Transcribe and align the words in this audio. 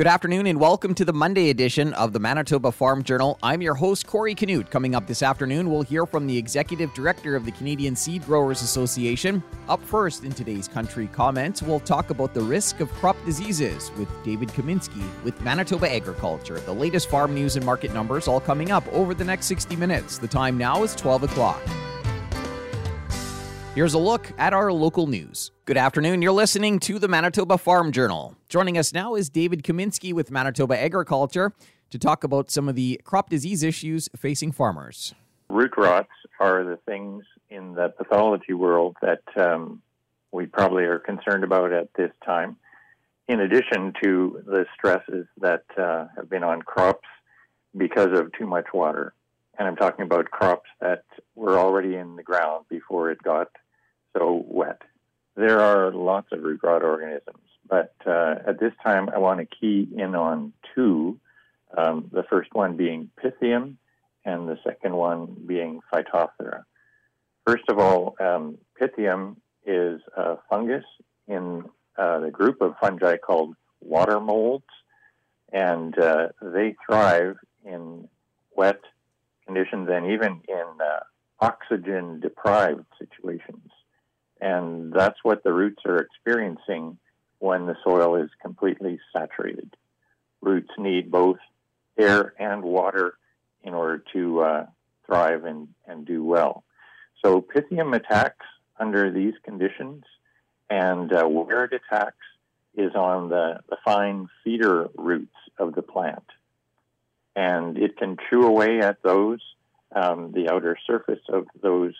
Good 0.00 0.06
afternoon 0.06 0.46
and 0.46 0.58
welcome 0.58 0.94
to 0.94 1.04
the 1.04 1.12
Monday 1.12 1.50
edition 1.50 1.92
of 1.92 2.14
the 2.14 2.18
Manitoba 2.18 2.72
Farm 2.72 3.02
Journal. 3.02 3.38
I'm 3.42 3.60
your 3.60 3.74
host, 3.74 4.06
Corey 4.06 4.34
Canute. 4.34 4.70
Coming 4.70 4.94
up 4.94 5.06
this 5.06 5.22
afternoon, 5.22 5.68
we'll 5.68 5.82
hear 5.82 6.06
from 6.06 6.26
the 6.26 6.38
Executive 6.38 6.94
Director 6.94 7.36
of 7.36 7.44
the 7.44 7.52
Canadian 7.52 7.94
Seed 7.94 8.24
Growers 8.24 8.62
Association. 8.62 9.42
Up 9.68 9.84
first 9.84 10.24
in 10.24 10.32
today's 10.32 10.66
country 10.66 11.06
comments, 11.06 11.62
we'll 11.62 11.80
talk 11.80 12.08
about 12.08 12.32
the 12.32 12.40
risk 12.40 12.80
of 12.80 12.90
crop 12.92 13.14
diseases 13.26 13.92
with 13.98 14.08
David 14.24 14.48
Kaminski 14.48 15.06
with 15.22 15.38
Manitoba 15.42 15.94
Agriculture. 15.94 16.60
The 16.60 16.72
latest 16.72 17.10
farm 17.10 17.34
news 17.34 17.56
and 17.56 17.66
market 17.66 17.92
numbers 17.92 18.26
all 18.26 18.40
coming 18.40 18.70
up 18.70 18.90
over 18.94 19.12
the 19.12 19.24
next 19.24 19.44
60 19.48 19.76
minutes. 19.76 20.16
The 20.16 20.28
time 20.28 20.56
now 20.56 20.82
is 20.82 20.96
12 20.96 21.24
o'clock. 21.24 21.60
Here's 23.74 23.92
a 23.92 23.98
look 23.98 24.32
at 24.38 24.54
our 24.54 24.72
local 24.72 25.06
news. 25.08 25.50
Good 25.70 25.76
afternoon. 25.76 26.20
You're 26.20 26.32
listening 26.32 26.80
to 26.80 26.98
the 26.98 27.06
Manitoba 27.06 27.56
Farm 27.56 27.92
Journal. 27.92 28.34
Joining 28.48 28.76
us 28.76 28.92
now 28.92 29.14
is 29.14 29.30
David 29.30 29.62
Kaminski 29.62 30.12
with 30.12 30.28
Manitoba 30.28 30.76
Agriculture 30.76 31.52
to 31.90 31.96
talk 31.96 32.24
about 32.24 32.50
some 32.50 32.68
of 32.68 32.74
the 32.74 33.00
crop 33.04 33.30
disease 33.30 33.62
issues 33.62 34.08
facing 34.16 34.50
farmers. 34.50 35.14
Root 35.48 35.76
rots 35.76 36.10
are 36.40 36.64
the 36.64 36.76
things 36.86 37.24
in 37.50 37.74
the 37.74 37.88
pathology 37.88 38.52
world 38.52 38.96
that 39.00 39.22
um, 39.36 39.80
we 40.32 40.44
probably 40.44 40.82
are 40.82 40.98
concerned 40.98 41.44
about 41.44 41.72
at 41.72 41.94
this 41.94 42.10
time, 42.24 42.56
in 43.28 43.38
addition 43.38 43.92
to 44.02 44.42
the 44.46 44.66
stresses 44.74 45.28
that 45.40 45.62
uh, 45.78 46.06
have 46.16 46.28
been 46.28 46.42
on 46.42 46.62
crops 46.62 47.06
because 47.76 48.18
of 48.18 48.32
too 48.32 48.48
much 48.48 48.66
water. 48.74 49.14
And 49.56 49.68
I'm 49.68 49.76
talking 49.76 50.04
about 50.04 50.32
crops 50.32 50.68
that 50.80 51.04
were 51.36 51.60
already 51.60 51.94
in 51.94 52.16
the 52.16 52.24
ground 52.24 52.64
before 52.68 53.12
it 53.12 53.22
got 53.22 53.50
so 54.18 54.44
wet. 54.48 54.82
There 55.40 55.58
are 55.58 55.90
lots 55.90 56.26
of 56.32 56.42
root 56.42 56.60
rot 56.62 56.82
organisms, 56.82 57.48
but 57.66 57.94
uh, 58.04 58.34
at 58.46 58.60
this 58.60 58.74
time 58.82 59.08
I 59.08 59.16
want 59.16 59.40
to 59.40 59.46
key 59.46 59.88
in 59.96 60.14
on 60.14 60.52
two. 60.74 61.18
Um, 61.74 62.10
the 62.12 62.24
first 62.24 62.52
one 62.52 62.76
being 62.76 63.08
Pythium, 63.18 63.76
and 64.26 64.46
the 64.46 64.58
second 64.62 64.94
one 64.94 65.34
being 65.46 65.80
Phytophthora. 65.90 66.64
First 67.46 67.64
of 67.70 67.78
all, 67.78 68.16
um, 68.20 68.58
Pythium 68.78 69.36
is 69.64 70.02
a 70.14 70.36
fungus 70.50 70.84
in 71.26 71.64
uh, 71.96 72.20
the 72.20 72.30
group 72.30 72.60
of 72.60 72.74
fungi 72.78 73.16
called 73.16 73.54
water 73.80 74.20
molds, 74.20 74.68
and 75.54 75.98
uh, 75.98 76.28
they 76.42 76.76
thrive 76.86 77.38
in 77.64 78.06
wet 78.54 78.82
conditions 79.46 79.88
and 79.90 80.10
even 80.10 80.42
in 80.46 80.66
uh, 80.84 81.00
oxygen 81.40 82.20
deprived 82.20 82.84
situations. 82.98 83.70
And 84.40 84.92
that's 84.92 85.18
what 85.22 85.44
the 85.44 85.52
roots 85.52 85.82
are 85.84 85.98
experiencing 85.98 86.98
when 87.38 87.66
the 87.66 87.76
soil 87.84 88.16
is 88.16 88.30
completely 88.40 88.98
saturated. 89.12 89.74
Roots 90.40 90.70
need 90.78 91.10
both 91.10 91.38
air 91.98 92.34
and 92.38 92.62
water 92.62 93.14
in 93.62 93.74
order 93.74 94.02
to 94.12 94.40
uh, 94.40 94.66
thrive 95.06 95.44
and, 95.44 95.68
and 95.86 96.06
do 96.06 96.24
well. 96.24 96.64
So 97.24 97.42
Pythium 97.42 97.94
attacks 97.94 98.46
under 98.78 99.10
these 99.12 99.34
conditions, 99.44 100.04
and 100.70 101.12
uh, 101.12 101.24
where 101.26 101.64
it 101.64 101.72
attacks 101.74 102.16
is 102.74 102.94
on 102.94 103.28
the, 103.28 103.60
the 103.68 103.76
fine 103.84 104.28
feeder 104.42 104.88
roots 104.96 105.34
of 105.58 105.74
the 105.74 105.82
plant. 105.82 106.24
And 107.36 107.76
it 107.76 107.98
can 107.98 108.16
chew 108.28 108.46
away 108.46 108.80
at 108.80 109.02
those, 109.02 109.40
um, 109.94 110.32
the 110.32 110.48
outer 110.50 110.78
surface 110.86 111.20
of 111.28 111.46
those 111.60 111.94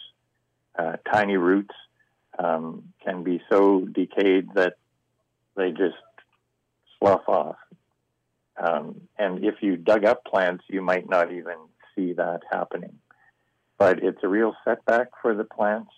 uh, 0.79 0.97
tiny 1.13 1.37
roots 1.37 1.75
um, 2.43 2.85
can 3.05 3.23
be 3.23 3.43
so 3.51 3.81
decayed 3.81 4.49
that 4.55 4.75
they 5.57 5.71
just 5.71 5.97
slough 6.99 7.29
off. 7.29 7.57
Um, 8.57 9.03
and 9.19 9.45
if 9.45 9.57
you 9.61 9.77
dug 9.77 10.05
up 10.05 10.25
plants, 10.25 10.65
you 10.69 10.83
might 10.83 11.09
not 11.09 11.33
even 11.33 11.57
see 11.95 12.13
that 12.15 12.41
happening. 12.51 12.99
But 13.79 14.03
it's 14.03 14.23
a 14.23 14.29
real 14.29 14.55
setback 14.65 15.09
for 15.23 15.35
the 15.35 15.45
plants, 15.45 15.91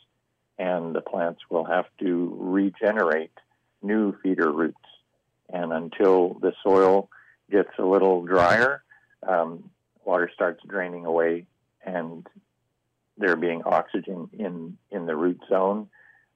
and 0.59 0.95
the 0.95 1.01
plants 1.01 1.41
will 1.51 1.65
have 1.65 1.87
to 2.01 2.37
regenerate 2.39 3.33
new 3.83 4.17
feeder 4.23 4.51
roots. 4.51 4.77
And 5.53 5.73
until 5.73 6.35
the 6.35 6.53
soil 6.63 7.09
gets 7.51 7.71
a 7.79 7.85
little 7.85 8.25
drier, 8.25 8.83
um, 9.27 9.71
water 10.05 10.31
starts 10.33 10.63
draining 10.67 11.05
away, 11.05 11.47
and 11.85 12.27
there 13.19 13.37
being 13.37 13.63
oxygen 13.65 14.31
in, 14.33 14.79
in 14.91 15.07
the 15.07 15.17
root 15.17 15.41
zone, 15.49 15.89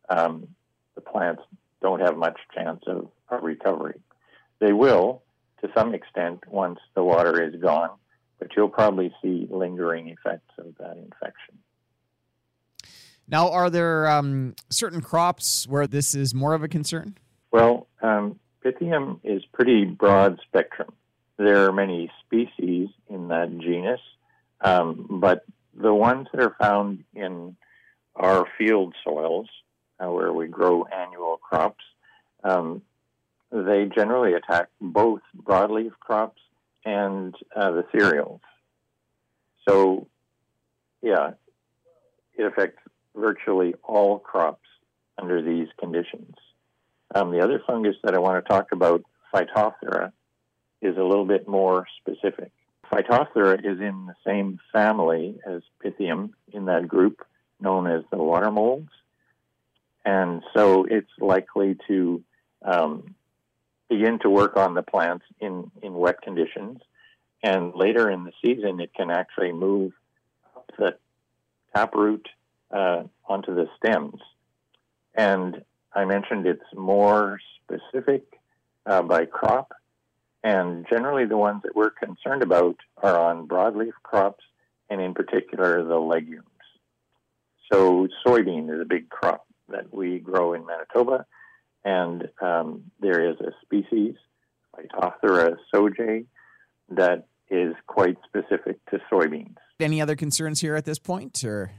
um, 0.08 0.48
the 0.94 1.00
plants 1.00 1.42
don't 1.82 2.00
have 2.00 2.16
much 2.16 2.38
chance 2.54 2.82
of, 2.86 3.08
of 3.28 3.42
recovery. 3.42 4.00
They 4.58 4.72
will, 4.72 5.22
to 5.60 5.70
some 5.76 5.94
extent, 5.94 6.44
once 6.48 6.78
the 6.94 7.02
water 7.02 7.42
is 7.42 7.60
gone, 7.60 7.90
but 8.38 8.48
you'll 8.56 8.68
probably 8.68 9.14
see 9.22 9.46
lingering 9.50 10.08
effects 10.08 10.52
of 10.58 10.74
that 10.78 10.96
infection. 10.96 11.58
Now, 13.28 13.50
are 13.50 13.70
there 13.70 14.06
um, 14.06 14.54
certain 14.70 15.00
crops 15.00 15.66
where 15.68 15.86
this 15.86 16.14
is 16.14 16.34
more 16.34 16.54
of 16.54 16.62
a 16.62 16.68
concern? 16.68 17.16
Well, 17.50 17.88
um, 18.00 18.38
Pythium 18.64 19.20
is 19.24 19.44
pretty 19.52 19.84
broad 19.84 20.38
spectrum. 20.46 20.92
There 21.36 21.68
are 21.68 21.72
many 21.72 22.10
species 22.24 22.88
in 23.08 23.28
that 23.28 23.58
genus, 23.58 24.00
um, 24.60 25.06
but 25.20 25.44
the 25.74 25.92
ones 25.92 26.28
that 26.32 26.42
are 26.42 26.56
found 26.60 27.04
in 27.14 27.56
our 28.14 28.46
field 28.56 28.94
soils 29.04 29.48
uh, 29.98 30.10
where 30.10 30.32
we 30.32 30.46
grow 30.46 30.84
annual 30.84 31.38
crops, 31.38 31.84
um, 32.44 32.82
they 33.50 33.86
generally 33.86 34.34
attack 34.34 34.68
both 34.80 35.20
broadleaf 35.36 35.92
crops 36.00 36.40
and 36.84 37.34
uh, 37.54 37.70
the 37.70 37.84
cereals. 37.92 38.40
So, 39.68 40.06
yeah, 41.02 41.30
it 42.36 42.44
affects 42.44 42.80
virtually 43.14 43.74
all 43.82 44.18
crops 44.18 44.66
under 45.18 45.42
these 45.42 45.68
conditions. 45.78 46.34
Um, 47.14 47.30
the 47.30 47.40
other 47.40 47.62
fungus 47.66 47.96
that 48.04 48.14
I 48.14 48.18
want 48.18 48.44
to 48.44 48.48
talk 48.48 48.72
about, 48.72 49.02
Phytophthora, 49.32 50.12
is 50.82 50.96
a 50.96 51.02
little 51.02 51.24
bit 51.24 51.48
more 51.48 51.86
specific. 52.00 52.52
Phytophthora 52.92 53.58
is 53.58 53.80
in 53.80 54.06
the 54.06 54.14
same 54.24 54.60
family 54.72 55.38
as 55.46 55.62
Pythium 55.82 56.30
in 56.52 56.66
that 56.66 56.86
group 56.86 57.24
known 57.60 57.86
as 57.86 58.02
the 58.10 58.18
water 58.18 58.50
molds 58.50 58.90
and 60.06 60.44
so 60.54 60.86
it's 60.88 61.10
likely 61.18 61.76
to 61.88 62.22
um, 62.62 63.16
begin 63.90 64.20
to 64.20 64.30
work 64.30 64.56
on 64.56 64.74
the 64.74 64.82
plants 64.82 65.24
in, 65.40 65.70
in 65.82 65.94
wet 65.94 66.22
conditions. 66.22 66.78
And 67.42 67.74
later 67.74 68.08
in 68.08 68.22
the 68.22 68.32
season, 68.42 68.80
it 68.80 68.94
can 68.94 69.10
actually 69.10 69.52
move 69.52 69.92
up 70.54 70.70
the 70.78 70.96
taproot 71.74 72.28
uh, 72.70 73.02
onto 73.28 73.54
the 73.54 73.68
stems. 73.76 74.20
And 75.14 75.64
I 75.92 76.04
mentioned 76.04 76.46
it's 76.46 76.62
more 76.74 77.40
specific 77.64 78.22
uh, 78.86 79.02
by 79.02 79.24
crop. 79.26 79.72
And 80.44 80.86
generally, 80.88 81.24
the 81.24 81.36
ones 81.36 81.62
that 81.64 81.74
we're 81.74 81.90
concerned 81.90 82.44
about 82.44 82.76
are 82.98 83.18
on 83.18 83.48
broadleaf 83.48 83.92
crops, 84.04 84.44
and 84.88 85.00
in 85.00 85.14
particular, 85.14 85.82
the 85.82 85.98
legumes. 85.98 86.44
So, 87.72 88.06
soybean 88.24 88.72
is 88.72 88.80
a 88.80 88.84
big 88.84 89.08
crop 89.08 89.45
that 89.68 89.92
we 89.92 90.18
grow 90.18 90.52
in 90.54 90.64
Manitoba, 90.66 91.26
and 91.84 92.28
um, 92.40 92.84
there 93.00 93.30
is 93.30 93.36
a 93.40 93.52
species, 93.62 94.14
Phytophthora 94.74 95.56
sojae, 95.72 96.26
that 96.90 97.26
is 97.50 97.74
quite 97.86 98.16
specific 98.26 98.84
to 98.90 99.00
soybeans. 99.10 99.56
Any 99.78 100.00
other 100.00 100.16
concerns 100.16 100.60
here 100.60 100.74
at 100.74 100.84
this 100.84 100.98
point, 100.98 101.44
or 101.44 101.70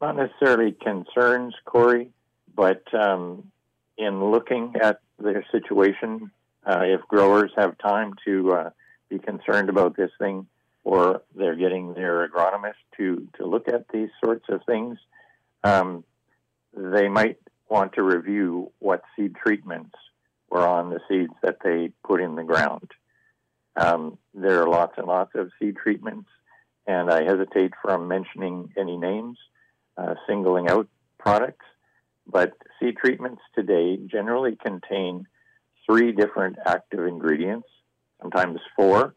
not 0.00 0.16
necessarily 0.16 0.72
concerns, 0.72 1.54
Corey, 1.64 2.10
but 2.54 2.82
um, 2.94 3.50
in 3.96 4.30
looking 4.30 4.74
at 4.80 5.00
their 5.18 5.44
situation, 5.50 6.30
uh, 6.66 6.82
if 6.82 7.00
growers 7.08 7.52
have 7.56 7.76
time 7.78 8.14
to 8.26 8.52
uh, 8.52 8.70
be 9.08 9.18
concerned 9.18 9.68
about 9.68 9.96
this 9.96 10.10
thing, 10.18 10.46
or 10.82 11.22
they're 11.34 11.56
getting 11.56 11.94
their 11.94 12.28
agronomist 12.28 12.74
to 12.96 13.26
to 13.38 13.46
look 13.46 13.68
at 13.68 13.86
these 13.92 14.10
sorts 14.22 14.44
of 14.48 14.60
things, 14.66 14.98
um, 15.62 16.04
they 16.76 17.08
might 17.08 17.38
want 17.68 17.94
to 17.94 18.02
review 18.02 18.70
what 18.78 19.02
seed 19.16 19.34
treatments 19.34 19.94
were 20.50 20.66
on 20.66 20.90
the 20.90 21.00
seeds 21.08 21.32
that 21.42 21.58
they 21.64 21.90
put 22.04 22.20
in 22.20 22.36
the 22.36 22.42
ground. 22.44 22.90
Um, 23.76 24.18
there 24.34 24.62
are 24.62 24.68
lots 24.68 24.94
and 24.96 25.06
lots 25.06 25.32
of 25.34 25.50
seed 25.58 25.76
treatments, 25.76 26.28
and 26.86 27.10
I 27.10 27.24
hesitate 27.24 27.72
from 27.82 28.06
mentioning 28.06 28.72
any 28.78 28.96
names, 28.96 29.38
uh, 29.96 30.14
singling 30.28 30.68
out 30.68 30.88
products, 31.18 31.64
but 32.26 32.52
seed 32.78 32.96
treatments 32.96 33.42
today 33.54 33.96
generally 34.06 34.56
contain 34.56 35.26
three 35.86 36.12
different 36.12 36.56
active 36.64 37.06
ingredients, 37.06 37.68
sometimes 38.20 38.60
four, 38.76 39.14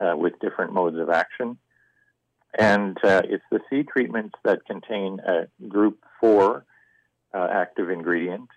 uh, 0.00 0.16
with 0.16 0.38
different 0.40 0.72
modes 0.72 0.98
of 0.98 1.10
action. 1.10 1.58
And 2.58 2.98
uh, 3.04 3.22
it's 3.24 3.44
the 3.50 3.60
seed 3.70 3.88
treatments 3.88 4.34
that 4.44 4.64
contain 4.66 5.20
a 5.20 5.46
group 5.68 6.04
four 6.20 6.64
uh, 7.34 7.48
active 7.50 7.90
ingredient. 7.90 8.48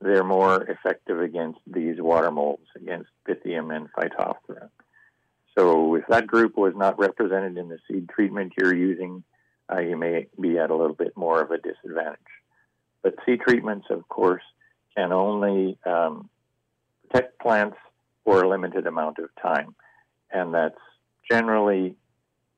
They're 0.00 0.24
more 0.24 0.62
effective 0.62 1.20
against 1.20 1.58
these 1.66 2.00
water 2.00 2.30
molds, 2.30 2.66
against 2.76 3.10
Pythium 3.26 3.74
and 3.74 3.88
Phytophthora. 3.92 4.68
So 5.56 5.96
if 5.96 6.04
that 6.08 6.28
group 6.28 6.56
was 6.56 6.74
not 6.76 6.98
represented 6.98 7.56
in 7.56 7.68
the 7.68 7.78
seed 7.88 8.08
treatment 8.08 8.52
you're 8.56 8.76
using, 8.76 9.24
uh, 9.72 9.80
you 9.80 9.96
may 9.96 10.28
be 10.40 10.56
at 10.58 10.70
a 10.70 10.76
little 10.76 10.94
bit 10.94 11.16
more 11.16 11.42
of 11.42 11.50
a 11.50 11.58
disadvantage. 11.58 12.20
But 13.02 13.16
seed 13.26 13.40
treatments, 13.40 13.86
of 13.90 14.08
course, 14.08 14.42
can 14.96 15.12
only 15.12 15.78
um, 15.84 16.30
protect 17.08 17.40
plants 17.40 17.76
for 18.24 18.42
a 18.42 18.48
limited 18.48 18.86
amount 18.86 19.18
of 19.18 19.30
time, 19.42 19.74
and 20.30 20.54
that's 20.54 20.78
generally 21.30 21.96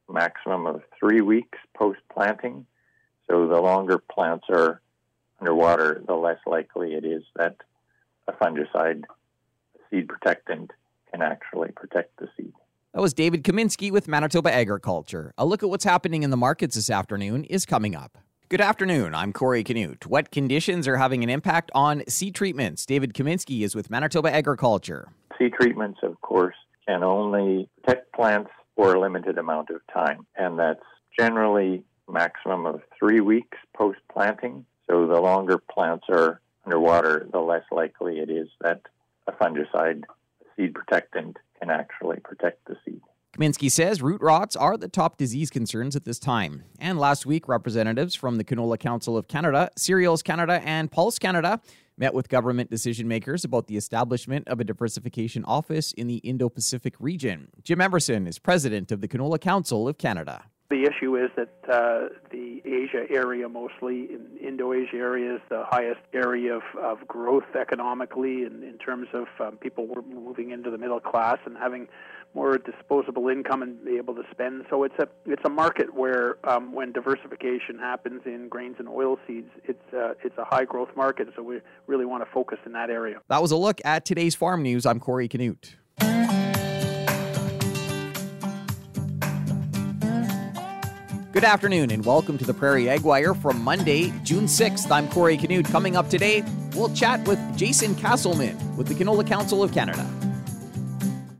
maximum 0.09 0.67
of 0.67 0.83
three 0.99 1.21
weeks 1.21 1.59
post 1.77 2.01
planting. 2.13 2.67
So 3.31 3.47
the 3.47 3.61
longer 3.61 3.99
plants 3.99 4.47
are 4.51 4.81
underwater, 5.39 6.03
the 6.07 6.15
less 6.15 6.39
likely 6.47 6.95
it 6.95 7.05
is 7.05 7.23
that 7.37 7.57
a 8.27 8.33
fungicide, 8.33 9.05
a 9.05 9.79
seed 9.89 10.09
protectant, 10.09 10.73
can 11.13 11.23
actually 11.23 11.71
protect 11.71 12.17
the 12.19 12.29
seed. 12.37 12.53
That 12.93 13.01
was 13.01 13.15
David 13.15 13.45
Kaminski 13.45 13.93
with 13.93 14.09
Manitoba 14.09 14.53
Agriculture. 14.53 15.33
A 15.39 15.47
look 15.47 15.63
at 15.63 15.69
what's 15.69 15.85
happening 15.85 16.25
in 16.25 16.31
the 16.31 16.37
markets 16.37 16.75
this 16.75 16.91
afternoon 16.91 17.45
is 17.45 17.65
coming 17.65 17.95
up. 17.95 18.19
Good 18.49 18.61
afternoon. 18.61 19.15
I'm 19.15 19.33
Corey 19.33 19.63
Canute. 19.63 20.07
What 20.07 20.33
conditions 20.33 20.89
are 20.89 20.97
having 20.97 21.23
an 21.23 21.31
impact 21.31 21.71
on 21.73 22.03
seed 22.09 22.35
treatments? 22.35 22.85
David 22.85 23.15
Kaminski 23.15 23.63
is 23.63 23.77
with 23.77 23.91
Manitoba 23.91 24.35
Agriculture. 24.35 25.09
Seed 25.39 25.53
treatments, 25.53 26.01
of 26.03 26.21
course, 26.21 26.57
can 26.89 27.05
only 27.05 27.69
protect 27.85 28.13
plants 28.13 28.51
for 28.75 28.95
a 28.95 29.01
limited 29.01 29.39
amount 29.39 29.71
of 29.71 29.81
time, 29.95 30.27
and 30.35 30.59
that's 30.59 30.83
generally 31.17 31.85
maximum 32.11 32.67
of 32.67 32.83
three 32.99 33.21
weeks 33.21 33.59
post 33.77 33.99
planting. 34.13 34.65
So 34.89 35.07
the 35.07 35.21
longer 35.21 35.59
plants 35.59 36.07
are 36.09 36.41
underwater, 36.65 37.29
the 37.33 37.41
less 37.41 37.65
likely 37.71 38.19
it 38.19 38.31
is 38.31 38.49
that 38.61 38.83
a 39.27 39.33
fungicide, 39.33 40.05
seed 40.57 40.75
protectant, 40.75 41.39
can 41.59 41.71
actually 41.71 42.19
protect 42.21 42.65
the 42.67 42.77
seed. 42.85 43.01
Kaminski 43.37 43.71
says 43.71 44.03
root 44.03 44.21
rots 44.21 44.57
are 44.57 44.77
the 44.77 44.89
top 44.89 45.17
disease 45.17 45.51
concerns 45.51 45.95
at 45.95 46.05
this 46.05 46.19
time. 46.19 46.65
And 46.81 46.99
last 46.99 47.25
week, 47.25 47.47
representatives 47.47 48.15
from 48.15 48.37
the 48.37 48.45
Canola 48.45 48.79
Council 48.79 49.17
of 49.17 49.29
Canada, 49.29 49.71
Cereals 49.77 50.23
Canada, 50.23 50.61
and 50.65 50.91
Pulse 50.91 51.19
Canada 51.19 51.61
met 51.97 52.13
with 52.13 52.29
government 52.29 52.71
decision 52.71 53.07
makers 53.07 53.45
about 53.45 53.67
the 53.67 53.77
establishment 53.77 54.49
of 54.49 54.59
a 54.59 54.65
diversification 54.65 55.45
office 55.45 55.93
in 55.93 56.09
the 56.09 56.17
Indo 56.17 56.49
Pacific 56.49 56.95
region. 56.99 57.49
Jim 57.63 57.81
Everson 57.81 58.27
is 58.27 58.39
president 58.39 58.91
of 58.91 59.01
the 59.01 59.09
Canola 59.09 59.41
Council 59.41 59.87
of 59.87 59.97
Canada. 59.97 60.45
The 60.71 60.85
issue 60.85 61.17
is 61.17 61.31
that 61.37 61.49
uh, 61.69 62.15
the 62.31 62.63
Asia 62.65 63.05
area, 63.11 63.49
mostly 63.49 64.09
in 64.15 64.39
Indo-Asia 64.41 64.97
area, 64.97 65.35
is 65.35 65.41
the 65.49 65.65
highest 65.69 66.01
area 66.15 66.55
of, 66.55 66.63
of 66.81 67.09
growth 67.09 67.57
economically, 67.61 68.45
in, 68.45 68.63
in 68.63 68.79
terms 68.79 69.09
of 69.13 69.27
um, 69.41 69.57
people 69.57 69.89
moving 70.09 70.53
into 70.53 70.71
the 70.71 70.79
middle 70.79 71.01
class 71.01 71.39
and 71.45 71.57
having 71.57 71.89
more 72.35 72.57
disposable 72.57 73.29
income 73.29 73.63
and 73.63 73.85
be 73.85 73.97
able 73.97 74.15
to 74.15 74.23
spend. 74.31 74.65
So 74.71 74.85
it's 74.85 74.95
a 75.01 75.09
it's 75.27 75.43
a 75.45 75.49
market 75.49 75.93
where 75.93 76.37
um, 76.49 76.73
when 76.73 76.93
diversification 76.93 77.77
happens 77.81 78.23
in 78.25 78.49
grains 78.49 78.77
and 78.79 78.89
oil 78.89 79.19
seeds, 79.27 79.51
it's 79.65 79.93
uh, 79.93 80.15
it's 80.23 80.39
a 80.39 80.45
high 80.45 80.65
growth 80.65 80.91
market. 80.95 81.29
So 81.35 81.43
we 81.43 81.59
really 81.89 82.05
want 82.05 82.25
to 82.25 82.31
focus 82.31 82.59
in 82.65 82.73
that 82.73 82.91
area. 82.91 83.19
That 83.29 83.43
was 83.43 83.51
a 83.51 83.57
look 83.57 83.81
at 83.85 84.05
today's 84.05 84.37
farm 84.37 84.63
news. 84.63 84.87
I'm 84.87 85.01
Corey 85.01 85.27
Canute. 85.27 85.75
Good 91.41 91.49
afternoon 91.49 91.91
and 91.91 92.05
welcome 92.05 92.37
to 92.37 92.45
the 92.45 92.53
Prairie 92.53 92.91
Ag 92.91 93.01
Wire 93.01 93.33
from 93.33 93.63
Monday, 93.63 94.13
June 94.25 94.45
6th. 94.45 94.91
I'm 94.91 95.09
Corey 95.09 95.39
Canute. 95.39 95.65
Coming 95.65 95.97
up 95.97 96.11
today, 96.11 96.45
we'll 96.75 96.95
chat 96.95 97.27
with 97.27 97.39
Jason 97.57 97.95
Casselman 97.95 98.77
with 98.77 98.89
the 98.89 98.95
Canola 98.95 99.27
Council 99.27 99.63
of 99.63 99.73
Canada. 99.73 100.07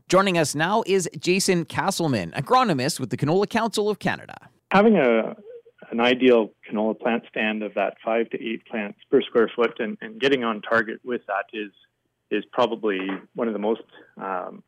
Joining 0.09 0.39
us 0.39 0.55
now 0.55 0.81
is 0.87 1.07
Jason 1.19 1.65
Casselman, 1.65 2.33
agronomist 2.33 2.99
with 2.99 3.11
the 3.11 3.15
Canola 3.15 3.47
Council 3.47 3.91
of 3.91 3.99
Canada. 3.99 4.33
Having 4.71 4.97
a 4.97 5.35
an 5.91 5.99
ideal 5.99 6.49
canola 6.67 6.99
plant 6.99 7.21
stand 7.29 7.61
of 7.61 7.75
that 7.75 7.97
five 8.03 8.27
to 8.31 8.43
eight 8.43 8.65
plants 8.65 8.97
per 9.11 9.21
square 9.21 9.51
foot 9.55 9.75
and, 9.77 9.99
and 10.01 10.19
getting 10.19 10.43
on 10.43 10.63
target 10.63 10.99
with 11.03 11.21
that 11.27 11.45
is 11.53 11.71
is 12.31 12.43
probably 12.51 13.01
one 13.35 13.47
of 13.47 13.53
the 13.53 13.59
most 13.59 13.83
um, 14.19 14.63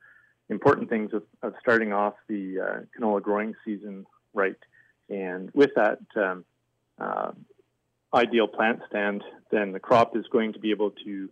important 0.50 0.92
things 0.92 1.12
of, 1.12 1.24
of 1.42 1.56
starting 1.60 1.92
off 1.92 2.14
the 2.30 2.60
uh, 2.60 2.80
canola 2.96 3.20
growing 3.20 3.56
season 3.66 4.06
right. 4.36 4.58
And 5.14 5.52
with 5.54 5.72
that 5.76 6.00
um, 6.16 6.46
uh, 7.00 7.32
ideal 8.14 8.48
plant 8.48 8.80
stand, 8.90 9.24
then 9.52 9.72
the 9.72 9.80
crop 9.80 10.16
is 10.16 10.26
going 10.32 10.54
to 10.54 10.60
be 10.60 10.72
able 10.72 10.92
to 11.06 11.30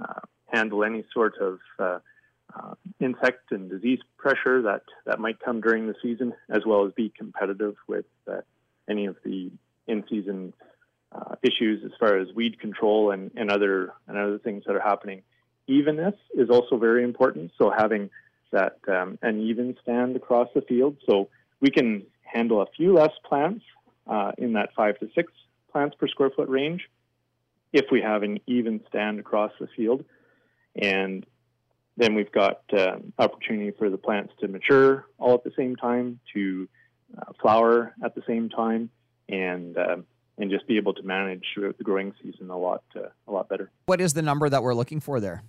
uh, 0.00 0.20
handle 0.46 0.82
any 0.82 1.04
sort 1.12 1.34
of 1.38 1.58
uh, 1.78 1.98
uh, 2.54 2.74
insect 3.00 3.52
and 3.52 3.68
disease 3.68 4.00
pressure 4.16 4.62
that, 4.62 4.82
that 5.04 5.20
might 5.20 5.38
come 5.40 5.60
during 5.60 5.86
the 5.86 5.94
season, 6.02 6.32
as 6.48 6.62
well 6.64 6.86
as 6.86 6.92
be 6.94 7.12
competitive 7.16 7.76
with 7.86 8.06
uh, 8.30 8.40
any 8.88 9.04
of 9.04 9.16
the 9.24 9.50
in-season 9.86 10.54
uh, 11.12 11.34
issues 11.42 11.84
as 11.84 11.92
far 12.00 12.16
as 12.18 12.28
weed 12.34 12.58
control 12.58 13.10
and, 13.10 13.30
and 13.36 13.50
other 13.50 13.92
and 14.06 14.16
other 14.16 14.38
things 14.38 14.62
that 14.66 14.74
are 14.74 14.80
happening. 14.80 15.22
Evenness 15.66 16.14
is 16.34 16.48
also 16.48 16.78
very 16.78 17.04
important. 17.04 17.52
So 17.58 17.70
having 17.76 18.08
that 18.52 18.78
um, 18.88 19.18
an 19.20 19.40
even 19.40 19.76
stand 19.82 20.16
across 20.16 20.48
the 20.54 20.62
field, 20.62 20.96
so 21.08 21.28
we 21.60 21.70
can 21.70 22.04
handle 22.32 22.62
a 22.62 22.66
few 22.76 22.92
less 22.94 23.12
plants 23.24 23.64
uh, 24.06 24.32
in 24.38 24.52
that 24.54 24.70
five 24.74 24.98
to 25.00 25.08
six 25.14 25.32
plants 25.72 25.96
per 25.98 26.08
square 26.08 26.30
foot 26.34 26.48
range 26.48 26.88
if 27.72 27.86
we 27.90 28.00
have 28.00 28.22
an 28.22 28.38
even 28.46 28.80
stand 28.88 29.20
across 29.20 29.52
the 29.60 29.68
field. 29.76 30.04
And 30.74 31.26
then 31.96 32.14
we've 32.14 32.32
got 32.32 32.62
uh, 32.72 32.98
opportunity 33.18 33.72
for 33.76 33.90
the 33.90 33.98
plants 33.98 34.32
to 34.40 34.48
mature 34.48 35.06
all 35.18 35.34
at 35.34 35.44
the 35.44 35.52
same 35.56 35.76
time, 35.76 36.20
to 36.34 36.68
uh, 37.16 37.32
flower 37.40 37.94
at 38.02 38.14
the 38.14 38.22
same 38.26 38.48
time, 38.48 38.90
and 39.28 39.76
uh, 39.76 39.96
and 40.38 40.50
just 40.50 40.66
be 40.68 40.76
able 40.76 40.94
to 40.94 41.02
manage 41.02 41.44
the 41.56 41.74
growing 41.82 42.14
season 42.22 42.48
a 42.50 42.56
lot 42.56 42.84
uh, 42.94 43.08
a 43.26 43.32
lot 43.32 43.48
better. 43.48 43.70
What 43.86 44.00
is 44.00 44.14
the 44.14 44.22
number 44.22 44.48
that 44.48 44.62
we're 44.62 44.74
looking 44.74 45.00
for 45.00 45.18
there? 45.18 45.42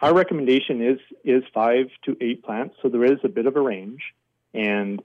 Our 0.00 0.14
recommendation 0.14 0.80
is 0.80 0.98
is 1.24 1.42
five 1.52 1.86
to 2.04 2.16
eight 2.20 2.44
plants, 2.44 2.76
so 2.80 2.88
there 2.88 3.04
is 3.04 3.18
a 3.24 3.28
bit 3.28 3.46
of 3.46 3.56
a 3.56 3.60
range 3.60 4.02
and 4.56 5.02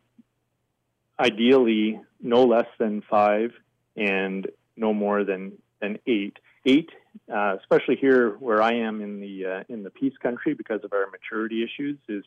ideally 1.20 2.00
no 2.22 2.46
less 2.46 2.68
than 2.80 3.04
five 3.10 3.52
and 3.96 4.48
no 4.76 4.94
more 4.94 5.24
than, 5.24 5.54
than 5.82 6.00
eight. 6.08 6.38
Eight, 6.66 6.90
uh, 7.32 7.58
especially 7.60 7.96
here 7.96 8.32
where 8.38 8.62
I 8.62 8.74
am 8.74 9.02
in 9.02 9.20
the 9.20 9.46
uh, 9.46 9.64
in 9.68 9.82
the 9.82 9.90
Peace 9.90 10.14
Country 10.22 10.54
because 10.54 10.84
of 10.84 10.94
our 10.94 11.08
maturity 11.10 11.64
issues, 11.64 11.98
is 12.08 12.24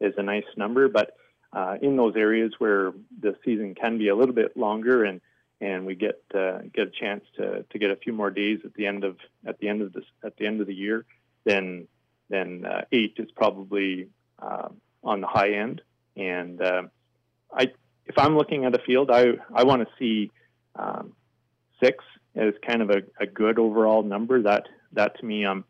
is 0.00 0.12
a 0.16 0.24
nice 0.24 0.44
number. 0.56 0.88
But 0.88 1.16
uh, 1.52 1.76
in 1.80 1.96
those 1.96 2.16
areas 2.16 2.52
where 2.58 2.92
the 3.20 3.36
season 3.44 3.76
can 3.76 3.96
be 3.96 4.08
a 4.08 4.16
little 4.16 4.34
bit 4.34 4.56
longer 4.56 5.04
and 5.04 5.20
and 5.60 5.86
we 5.86 5.94
get 5.94 6.20
uh, 6.34 6.58
get 6.74 6.88
a 6.88 6.90
chance 6.90 7.24
to, 7.36 7.62
to 7.62 7.78
get 7.78 7.90
a 7.90 7.96
few 7.96 8.12
more 8.12 8.30
days 8.30 8.58
at 8.64 8.74
the 8.74 8.86
end 8.86 9.04
of 9.04 9.18
at 9.46 9.58
the 9.60 9.68
end 9.68 9.82
of 9.82 9.92
this 9.92 10.04
at 10.24 10.36
the 10.36 10.46
end 10.46 10.60
of 10.60 10.66
the 10.66 10.74
year, 10.74 11.06
then 11.44 11.86
then 12.28 12.66
uh, 12.66 12.82
eight 12.92 13.14
is 13.18 13.30
probably 13.30 14.08
uh, 14.40 14.68
on 15.02 15.20
the 15.20 15.26
high 15.26 15.52
end. 15.52 15.80
And 16.16 16.60
uh, 16.62 16.82
I, 17.52 17.72
if 18.06 18.18
I'm 18.18 18.36
looking 18.36 18.64
at 18.64 18.74
a 18.74 18.78
field, 18.78 19.10
I 19.10 19.32
I 19.54 19.64
want 19.64 19.82
to 19.82 19.88
see 19.98 20.30
um, 20.74 21.12
six 21.82 22.04
as 22.34 22.54
kind 22.66 22.82
of 22.82 22.90
a, 22.90 23.02
a 23.20 23.26
good 23.26 23.58
overall 23.58 24.02
number. 24.02 24.42
That 24.42 24.64
that 24.92 25.18
to 25.20 25.26
me, 25.26 25.44
I'm 25.44 25.64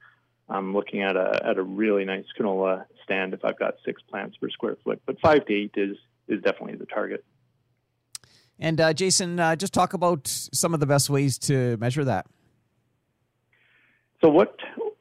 I'm 0.48 0.74
looking 0.74 1.02
at 1.02 1.16
a 1.16 1.40
at 1.44 1.58
a 1.58 1.62
really 1.62 2.04
nice 2.04 2.24
canola 2.38 2.84
stand 3.04 3.34
if 3.34 3.44
I've 3.44 3.58
got 3.58 3.74
six 3.84 4.02
plants 4.02 4.36
per 4.36 4.50
square 4.50 4.76
foot. 4.84 5.00
But 5.06 5.20
five 5.20 5.46
to 5.46 5.54
eight 5.54 5.72
is 5.76 5.96
is 6.28 6.42
definitely 6.42 6.76
the 6.76 6.86
target. 6.86 7.24
And 8.58 8.80
uh, 8.80 8.92
Jason, 8.92 9.38
uh, 9.38 9.54
just 9.54 9.74
talk 9.74 9.92
about 9.92 10.26
some 10.28 10.72
of 10.72 10.80
the 10.80 10.86
best 10.86 11.10
ways 11.10 11.38
to 11.40 11.76
measure 11.76 12.04
that. 12.04 12.26
So 14.24 14.30
what 14.30 14.56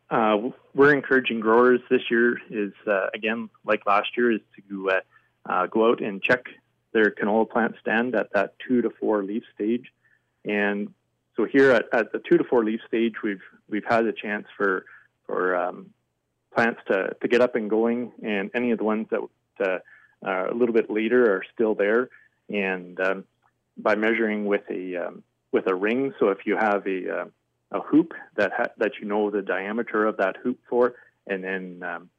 uh, 0.10 0.38
we're 0.74 0.94
encouraging 0.94 1.40
growers 1.40 1.80
this 1.90 2.02
year 2.12 2.38
is 2.50 2.74
uh, 2.86 3.08
again, 3.14 3.50
like 3.66 3.86
last 3.86 4.10
year, 4.18 4.32
is 4.32 4.42
to 4.56 4.92
uh, 5.48 5.68
go 5.68 5.90
out 5.90 6.02
and 6.02 6.22
check 6.22 6.46
their 6.92 7.12
canola 7.12 7.50
plant 7.50 7.76
stand 7.82 8.16
at 8.16 8.32
that 8.34 8.56
two 8.66 8.82
to 8.82 8.90
four 8.90 9.24
leaf 9.24 9.44
stage. 9.54 9.92
And 10.46 10.94
so 11.36 11.46
here 11.46 11.72
at, 11.72 11.86
at 11.92 12.12
the 12.12 12.20
two 12.20 12.38
to 12.38 12.44
four 12.44 12.64
leaf 12.64 12.82
stage, 12.88 13.16
we've 13.24 13.44
we've 13.70 13.86
had 13.86 14.06
a 14.06 14.14
chance 14.14 14.48
for 14.56 14.86
for 15.26 15.56
um, 15.56 15.92
plants 16.54 16.82
to, 16.88 17.16
to 17.22 17.28
get 17.28 17.42
up 17.42 17.56
and 17.56 17.70
going, 17.70 18.12
and 18.24 18.50
any 18.54 18.72
of 18.72 18.78
the 18.78 18.84
ones 18.84 19.08
that 19.10 19.20
uh, 19.60 19.80
are 20.24 20.48
a 20.48 20.54
little 20.54 20.74
bit 20.74 20.90
later 20.90 21.36
are 21.36 21.44
still 21.54 21.76
there. 21.76 22.10
And 22.50 23.00
um, 23.00 23.24
by 23.78 23.96
measuring 23.96 24.46
with 24.46 24.64
a 24.70 24.96
um, 24.98 25.24
with 25.52 25.68
a 25.68 25.76
ring, 25.76 26.14
so 26.20 26.30
if 26.30 26.46
you 26.46 26.56
have 26.56 26.86
a 26.88 27.22
uh, 27.22 27.26
a 27.72 27.82
hoop 27.82 28.14
that 28.36 28.52
ha- 28.56 28.74
that 28.78 28.94
you 29.02 29.08
know 29.08 29.30
the 29.30 29.42
diameter 29.42 30.06
of 30.06 30.18
that 30.18 30.38
hoop 30.38 30.60
for, 30.70 30.96
and 31.28 31.44
then 31.44 31.84
um, 31.84 32.10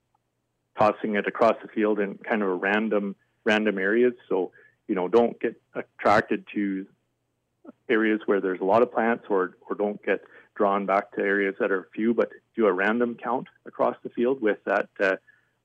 tossing 0.79 1.17
it 1.17 1.27
across 1.27 1.57
the 1.63 1.69
field 1.69 2.01
in 2.01 2.19
kind 2.19 2.43
of 2.43 2.49
a 2.49 2.55
random 2.55 3.17
random 3.45 3.79
areas. 3.79 4.15
So 4.29 4.53
you 4.89 4.95
know, 4.95 5.09
don't 5.09 5.39
get 5.41 5.61
attracted 5.75 6.45
to 6.55 6.87
areas 7.89 8.21
where 8.27 8.41
there's 8.41 8.61
a 8.61 8.65
lot 8.65 8.83
of 8.83 8.93
plants, 8.93 9.25
or 9.29 9.57
or 9.69 9.77
don't 9.77 10.03
get 10.05 10.23
drawn 10.55 10.87
back 10.87 11.13
to 11.13 11.21
areas 11.21 11.55
that 11.61 11.71
are 11.71 11.89
few, 11.95 12.15
but 12.15 12.31
do 12.55 12.67
a 12.67 12.73
random 12.73 13.17
count 13.23 13.47
across 13.67 13.97
the 14.03 14.09
field 14.11 14.41
with 14.41 14.59
that 14.65 14.89
uh, 15.01 15.17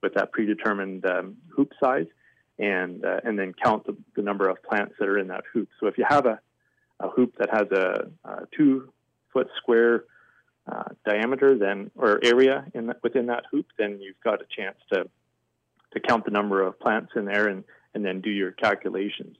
with 0.02 0.14
that 0.14 0.32
predetermined 0.32 1.06
um, 1.06 1.36
hoop 1.54 1.72
size, 1.82 2.06
and 2.58 3.04
uh, 3.04 3.20
and 3.24 3.38
then 3.38 3.54
count 3.62 3.86
the, 3.86 3.96
the, 4.16 4.22
number 4.22 4.48
of 4.48 4.62
plants 4.62 4.94
that 4.98 5.08
are 5.08 5.18
in 5.18 5.28
that 5.28 5.44
hoop. 5.52 5.68
So 5.80 5.86
if 5.86 5.96
you 5.96 6.04
have 6.08 6.26
a, 6.26 6.40
a 7.00 7.08
hoop 7.08 7.34
that 7.38 7.50
has 7.50 7.70
a, 7.70 8.10
a 8.24 8.46
two 8.56 8.92
foot 9.32 9.48
square 9.56 10.04
uh, 10.70 10.84
diameter, 11.04 11.58
then 11.58 11.90
or 11.96 12.20
area 12.22 12.64
in 12.74 12.86
the, 12.86 12.96
within 13.02 13.26
that 13.26 13.44
hoop, 13.50 13.66
then 13.78 14.00
you've 14.00 14.20
got 14.22 14.40
a 14.40 14.46
chance 14.56 14.76
to 14.92 15.08
to 15.92 16.00
count 16.00 16.24
the 16.24 16.30
number 16.30 16.62
of 16.62 16.78
plants 16.80 17.12
in 17.16 17.24
there 17.24 17.48
and 17.48 17.64
and 17.94 18.04
then 18.04 18.20
do 18.20 18.30
your 18.30 18.52
calculations. 18.52 19.36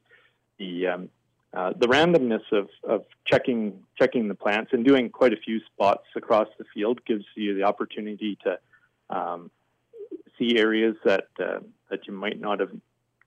The 0.58 0.86
um, 0.88 1.08
uh, 1.54 1.72
the 1.78 1.86
randomness 1.86 2.42
of, 2.50 2.68
of 2.88 3.04
checking 3.26 3.78
checking 3.98 4.28
the 4.28 4.34
plants 4.34 4.70
and 4.72 4.84
doing 4.84 5.10
quite 5.10 5.32
a 5.32 5.36
few 5.36 5.60
spots 5.66 6.06
across 6.16 6.48
the 6.58 6.64
field 6.74 7.04
gives 7.04 7.24
you 7.34 7.54
the 7.54 7.62
opportunity 7.62 8.38
to 8.42 8.58
um, 9.10 9.50
see 10.38 10.58
areas 10.58 10.96
that 11.04 11.28
uh, 11.38 11.58
that 11.90 12.06
you 12.06 12.12
might 12.12 12.40
not 12.40 12.60
have 12.60 12.72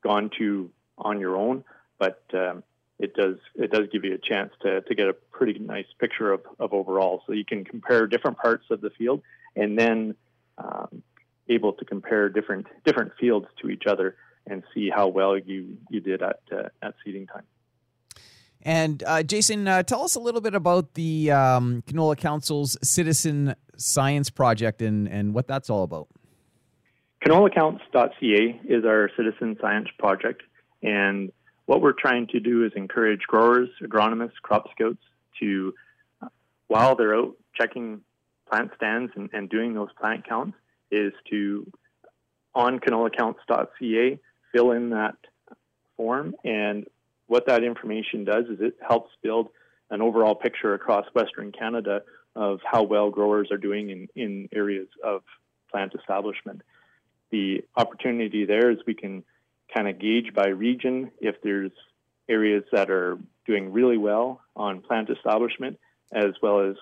gone 0.04 0.30
to 0.38 0.70
on 0.98 1.20
your 1.20 1.36
own, 1.36 1.64
but 2.00 2.24
um, 2.34 2.64
it 3.00 3.14
does 3.14 3.36
it 3.56 3.72
does 3.72 3.88
give 3.92 4.06
you 4.06 4.14
a 4.14 4.18
chance 4.18 4.52
to, 4.62 4.82
to 4.82 4.96
get 4.96 5.08
a 5.08 5.14
pretty 5.14 5.60
nice 5.60 5.86
picture 6.00 6.32
of, 6.32 6.42
of 6.60 6.74
overall. 6.74 7.24
So 7.28 7.34
you 7.34 7.46
can 7.46 7.66
compare 7.66 8.08
different 8.08 8.38
parts 8.38 8.66
of 8.72 8.82
the 8.82 8.90
field 8.92 9.22
and 9.56 9.78
then 9.78 10.16
um, 10.58 11.04
able 11.50 11.74
to 11.74 11.86
compare 11.86 12.30
different 12.30 12.68
different 12.86 13.12
fields 13.20 13.48
to 13.62 13.70
each 13.70 13.84
other 13.88 14.16
and 14.48 14.64
see 14.74 14.90
how 14.90 15.08
well 15.08 15.38
you 15.38 15.78
you 15.90 16.00
did 16.00 16.22
at 16.22 16.40
uh, 16.52 16.70
at 16.82 16.96
seeding 17.04 17.28
time. 17.28 17.44
And 18.62 19.04
uh, 19.06 19.22
Jason, 19.22 19.68
uh, 19.68 19.84
tell 19.84 20.04
us 20.04 20.16
a 20.16 20.20
little 20.20 20.42
bit 20.42 20.56
about 20.56 20.96
the 20.96 21.32
um, 21.32 21.84
Canola 21.86 22.18
Council's 22.18 22.78
Citizen 22.82 23.56
Science 23.78 24.32
Project 24.32 24.82
and, 24.82 25.08
and 25.08 25.36
what 25.36 25.48
that's 25.48 25.70
all 25.70 25.84
about. 25.84 26.08
CanolaCounts.ca 27.24 28.62
is 28.66 28.84
our 28.86 29.12
citizen 29.16 29.56
science 29.62 29.88
project, 30.00 30.42
and 30.82 31.32
what 31.66 31.82
we're 31.82 31.94
trying 31.94 32.28
to 32.28 32.40
do 32.40 32.66
is 32.66 32.72
encourage 32.76 33.22
growers, 33.22 33.70
agronomists, 33.82 34.42
crop 34.42 34.70
scouts 34.72 35.02
to, 35.40 35.74
uh, 36.22 36.28
while 36.68 36.96
they're 36.96 37.16
out 37.16 37.36
checking 37.54 38.02
plant 38.50 38.72
stands 38.76 39.12
and, 39.16 39.30
and 39.34 39.50
doing 39.50 39.74
those 39.74 39.90
plant 40.00 40.28
counts, 40.28 40.58
is 40.92 41.14
to 41.30 41.70
on 42.54 42.80
CanolaCounts.ca 42.80 44.20
fill 44.54 44.72
in 44.72 44.92
that 44.92 45.18
form 45.98 46.36
and 46.44 46.86
what 47.28 47.48
that 47.48 47.64
information 47.64 48.24
does 48.24 48.46
is 48.46 48.60
it 48.62 48.76
helps 48.88 49.12
build 49.22 49.50
an 49.90 50.02
overall 50.02 50.36
picture 50.36 50.74
across 50.74 51.06
Western 51.14 51.52
Canada 51.52 52.02
of 52.36 52.60
how 52.70 52.84
well 52.84 53.10
growers 53.10 53.50
are 53.52 53.58
doing 53.58 53.90
in, 53.90 54.08
in 54.16 54.50
areas 54.54 54.88
of 55.04 55.24
plant 55.72 55.94
establishment. 55.96 56.62
The 57.32 57.64
opportunity 57.76 58.46
there 58.46 58.72
is 58.72 58.78
we 58.86 58.94
can 58.94 59.24
kind 59.74 59.88
of 59.88 60.00
gauge 60.00 60.34
by 60.34 60.48
region 60.48 61.12
if 61.20 61.36
there's 61.42 61.72
areas 62.30 62.64
that 62.72 62.90
are 62.90 63.18
doing 63.46 63.72
really 63.72 63.98
well 63.98 64.42
on 64.56 64.82
plant 64.82 65.10
establishment, 65.10 65.78
as 66.14 66.34
well 66.42 66.62
as 66.62 66.76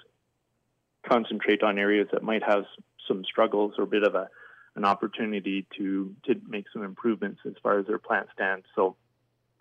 concentrate 1.07 1.63
on 1.63 1.77
areas 1.77 2.07
that 2.13 2.23
might 2.23 2.43
have 2.43 2.63
some 3.07 3.23
struggles 3.25 3.73
or 3.77 3.83
a 3.83 3.87
bit 3.87 4.03
of 4.03 4.15
a 4.15 4.29
an 4.75 4.85
opportunity 4.85 5.67
to 5.77 6.15
to 6.25 6.35
make 6.47 6.65
some 6.73 6.83
improvements 6.83 7.39
as 7.45 7.53
far 7.61 7.77
as 7.79 7.85
their 7.85 7.99
plant 7.99 8.27
stands. 8.33 8.65
So 8.75 8.95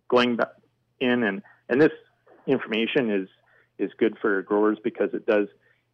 going 0.09 0.37
back 0.37 0.53
in 1.01 1.23
and 1.23 1.43
and 1.69 1.81
this 1.81 1.93
information 2.47 3.11
is 3.11 3.29
is 3.79 3.91
good 3.99 4.17
for 4.21 4.41
growers 4.43 4.79
because 4.83 5.11
it 5.13 5.27
does 5.27 5.49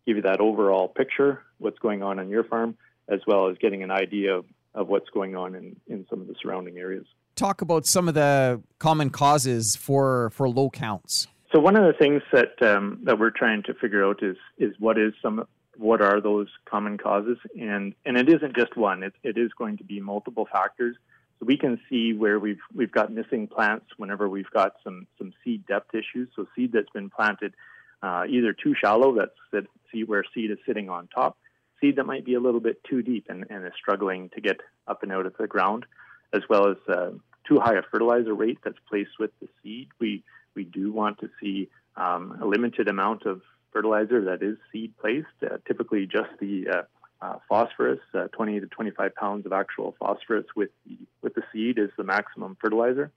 give 0.07 0.17
you 0.17 0.23
that 0.23 0.41
overall 0.41 0.89
picture 0.89 1.43
what's 1.59 1.79
going 1.79 2.03
on 2.03 2.19
on 2.19 2.29
your 2.29 2.45
farm 2.45 2.77
as 3.09 3.21
well 3.27 3.49
as 3.49 3.57
getting 3.59 3.83
an 3.83 3.91
idea 3.91 4.37
of, 4.37 4.45
of 4.75 4.89
what's 4.89 5.09
going 5.11 5.37
on 5.37 5.55
in, 5.55 5.77
in 5.87 6.07
some 6.09 6.21
of 6.21 6.27
the 6.27 6.35
surrounding 6.41 6.79
areas. 6.79 7.07
Talk 7.35 7.63
about 7.63 7.87
some 7.87 8.09
of 8.09 8.15
the 8.15 8.63
common 8.79 9.11
causes 9.11 9.77
for 9.77 10.31
for 10.31 10.49
low 10.49 10.71
counts. 10.71 11.29
So 11.53 11.61
one 11.61 11.77
of 11.77 11.85
the 11.85 11.99
things 11.99 12.23
that 12.33 12.61
um, 12.63 13.01
that 13.05 13.19
we're 13.19 13.31
trying 13.31 13.63
to 13.65 13.75
figure 13.75 14.05
out 14.05 14.23
is 14.23 14.37
is 14.59 14.75
what 14.79 14.99
is 14.99 15.13
some 15.23 15.47
what 15.77 16.03
are 16.03 16.21
those 16.21 16.49
common 16.69 16.99
causes? 16.99 17.39
And 17.59 17.95
and 18.05 18.17
it 18.17 18.29
isn't 18.29 18.57
just 18.57 18.77
one. 18.77 19.03
It, 19.03 19.15
it 19.23 19.39
is 19.39 19.51
going 19.57 19.79
to 19.79 19.85
be 19.85 20.01
multiple 20.01 20.49
factors. 20.51 20.97
So 21.39 21.47
we 21.47 21.57
can 21.57 21.81
see 21.89 22.13
where 22.13 22.39
we've 22.41 22.61
we've 22.75 22.91
got 22.91 23.13
missing 23.13 23.47
plants 23.47 23.87
whenever 23.97 24.29
we've 24.29 24.51
got 24.53 24.73
some 24.83 25.07
some 25.17 25.33
seed 25.45 25.65
depth 25.67 25.95
issues. 25.95 26.29
So 26.35 26.47
seed 26.57 26.73
that's 26.73 26.91
been 26.91 27.11
planted 27.11 27.55
uh, 28.03 28.25
either 28.29 28.53
too 28.53 28.75
shallow, 28.81 29.15
that's 29.15 29.31
that 29.53 29.65
see 29.93 30.05
where 30.05 30.25
seed 30.35 30.51
is 30.51 30.59
sitting 30.67 30.89
on 30.89 31.09
top, 31.09 31.39
seed 31.81 31.97
that 31.97 32.07
might 32.07 32.25
be 32.25 32.35
a 32.35 32.41
little 32.41 32.61
bit 32.61 32.83
too 32.85 33.03
deep 33.03 33.27
and, 33.29 33.45
and 33.51 33.67
is 33.67 33.73
struggling 33.77 34.31
to 34.31 34.41
get 34.41 34.61
up 34.87 35.03
and 35.03 35.13
out 35.13 35.27
of 35.27 35.37
the 35.39 35.47
ground, 35.47 35.87
as 36.33 36.43
well 36.49 36.69
as 36.69 36.77
uh, 36.89 37.11
too 37.47 37.59
high 37.61 37.77
a 37.77 37.83
fertilizer 37.83 38.35
rate 38.35 38.59
that's 38.65 38.79
placed 38.89 39.19
with 39.19 39.31
the 39.41 39.49
seed. 39.63 39.89
We 39.99 40.23
we 40.55 40.65
do 40.65 40.93
want 40.93 41.19
to 41.21 41.31
see 41.41 41.69
um, 41.97 42.39
a 42.43 42.47
limited 42.47 42.89
amount 42.89 43.27
of 43.27 43.43
fertilizer 43.73 44.25
that 44.25 44.43
is 44.43 44.57
seed 44.73 44.93
placed, 44.99 45.27
uh, 45.43 45.59
typically 45.67 46.07
just 46.07 46.31
the 46.41 46.69
uh, 46.69 46.83
uh, 47.25 47.39
phosphorus, 47.49 48.01
uh, 48.15 48.29
20 48.29 48.61
to 48.61 48.67
25 48.67 49.15
pounds 49.15 49.47
of 49.47 49.53
actual 49.53 49.95
phosphorus 50.01 50.47
with 50.57 50.71
the, 50.87 50.97
with 51.23 51.35
the 51.35 51.43
seed 51.53 51.79
is 51.79 51.91
the 51.97 52.05
maximum 52.05 52.57
fertilizer. 52.61 53.11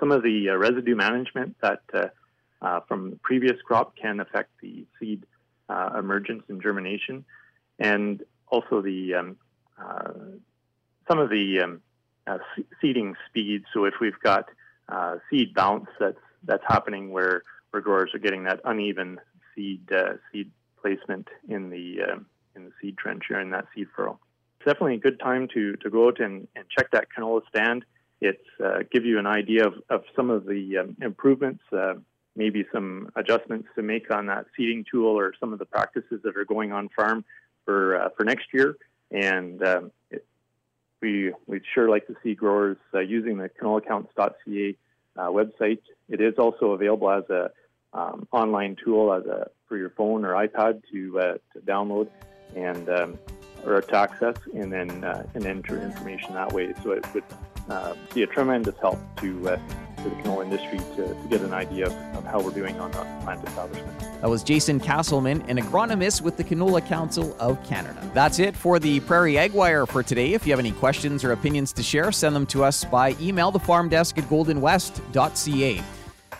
Some 0.00 0.10
of 0.10 0.22
the 0.22 0.48
residue 0.48 0.96
management 0.96 1.56
that 1.60 1.82
uh, 2.62 2.80
from 2.88 3.20
previous 3.22 3.60
crop 3.62 3.94
can 3.96 4.20
affect 4.20 4.50
the 4.60 4.86
seed 4.98 5.24
emergence 5.70 6.42
and 6.48 6.62
germination, 6.62 7.24
and 7.78 8.22
also 8.48 8.80
the 8.80 9.14
um, 9.14 9.36
some 11.08 11.18
of 11.18 11.30
the 11.30 11.60
um, 11.60 11.80
seeding 12.80 13.14
speed. 13.28 13.64
So 13.72 13.84
if 13.84 13.94
we've 14.00 14.18
got 14.22 14.48
seed 15.30 15.54
bounce 15.54 15.88
that's 15.98 16.18
that's 16.44 16.64
happening 16.66 17.10
where 17.10 17.42
where 17.70 17.82
growers 17.82 18.10
are 18.14 18.18
getting 18.18 18.44
that 18.44 18.60
uneven 18.64 19.20
seed 19.54 19.88
seed 20.32 20.50
placement 20.80 21.28
in 21.48 21.70
the 21.70 21.98
um, 22.02 22.26
in 22.56 22.64
the 22.64 22.72
seed 22.80 22.96
trench 22.96 23.24
or 23.30 23.40
in 23.40 23.50
that 23.50 23.66
seed 23.74 23.86
furrow. 23.94 24.18
It's 24.58 24.66
definitely 24.66 24.94
a 24.94 24.98
good 24.98 25.20
time 25.20 25.48
to, 25.54 25.76
to 25.76 25.90
go 25.90 26.08
out 26.08 26.20
and, 26.20 26.48
and 26.56 26.64
check 26.76 26.90
that 26.92 27.08
canola 27.16 27.42
stand. 27.48 27.84
It's 28.20 28.48
uh, 28.64 28.78
give 28.90 29.04
you 29.04 29.18
an 29.18 29.26
idea 29.26 29.66
of, 29.66 29.74
of 29.90 30.02
some 30.16 30.30
of 30.30 30.46
the 30.46 30.78
um, 30.78 30.96
improvements, 31.02 31.62
uh, 31.72 31.94
maybe 32.36 32.64
some 32.72 33.10
adjustments 33.16 33.68
to 33.74 33.82
make 33.82 34.10
on 34.10 34.26
that 34.26 34.46
seeding 34.56 34.84
tool 34.90 35.18
or 35.18 35.32
some 35.40 35.52
of 35.52 35.58
the 35.58 35.64
practices 35.64 36.20
that 36.22 36.36
are 36.36 36.44
going 36.44 36.72
on 36.72 36.88
farm 36.90 37.24
for 37.64 38.00
uh, 38.00 38.08
for 38.16 38.24
next 38.24 38.46
year. 38.52 38.76
And 39.10 39.62
um, 39.66 39.90
it, 40.10 40.24
we 41.00 41.32
we'd 41.46 41.62
sure 41.74 41.88
like 41.88 42.06
to 42.06 42.16
see 42.22 42.34
growers 42.34 42.76
uh, 42.94 43.00
using 43.00 43.38
the 43.38 43.48
canolacounts.ca 43.48 44.76
uh, 45.16 45.20
website. 45.28 45.80
It 46.08 46.20
is 46.20 46.34
also 46.38 46.72
available 46.72 47.10
as 47.10 47.24
a 47.30 47.50
um, 47.92 48.28
online 48.32 48.76
tool 48.82 49.12
as 49.12 49.24
a 49.26 49.48
for 49.68 49.76
your 49.76 49.90
phone 49.90 50.24
or 50.24 50.34
iPad 50.34 50.82
to 50.92 51.18
uh, 51.18 51.32
to 51.54 51.60
download 51.60 52.08
and 52.54 52.88
um, 52.88 53.18
or 53.64 53.80
to 53.80 53.96
access, 53.96 54.36
and 54.54 54.72
then 54.72 55.04
uh, 55.04 55.26
and 55.34 55.46
enter 55.46 55.82
information 55.82 56.34
that 56.34 56.52
way. 56.52 56.72
So 56.82 56.92
it 56.92 57.14
would 57.14 57.24
uh, 57.68 57.94
be 58.14 58.22
a 58.22 58.26
tremendous 58.26 58.76
help 58.80 58.98
to 59.18 59.50
uh, 59.50 59.60
the 60.08 60.16
canola 60.16 60.44
industry 60.44 60.78
to, 60.96 61.08
to 61.14 61.28
get 61.28 61.40
an 61.40 61.52
idea 61.52 61.86
of, 61.86 61.92
of, 62.16 62.24
how 62.24 62.40
we're 62.40 62.50
doing 62.50 62.78
on 62.80 62.90
the 62.92 62.98
plant 63.22 63.46
establishment. 63.46 63.98
That 64.20 64.30
was 64.30 64.42
Jason 64.42 64.80
Casselman, 64.80 65.48
an 65.48 65.58
agronomist 65.58 66.22
with 66.22 66.36
the 66.36 66.44
Canola 66.44 66.86
Council 66.86 67.36
of 67.38 67.62
Canada. 67.64 68.10
That's 68.14 68.38
it 68.38 68.56
for 68.56 68.78
the 68.78 69.00
Prairie 69.00 69.38
Ag 69.38 69.52
Wire 69.52 69.86
for 69.86 70.02
today. 70.02 70.34
If 70.34 70.46
you 70.46 70.52
have 70.52 70.60
any 70.60 70.72
questions 70.72 71.24
or 71.24 71.32
opinions 71.32 71.72
to 71.74 71.82
share, 71.82 72.12
send 72.12 72.34
them 72.34 72.46
to 72.46 72.64
us 72.64 72.84
by 72.84 73.16
email, 73.20 73.50
the 73.50 73.58
farm 73.58 73.88
desk 73.88 74.18
at 74.18 74.24
goldenwest.ca. 74.24 75.82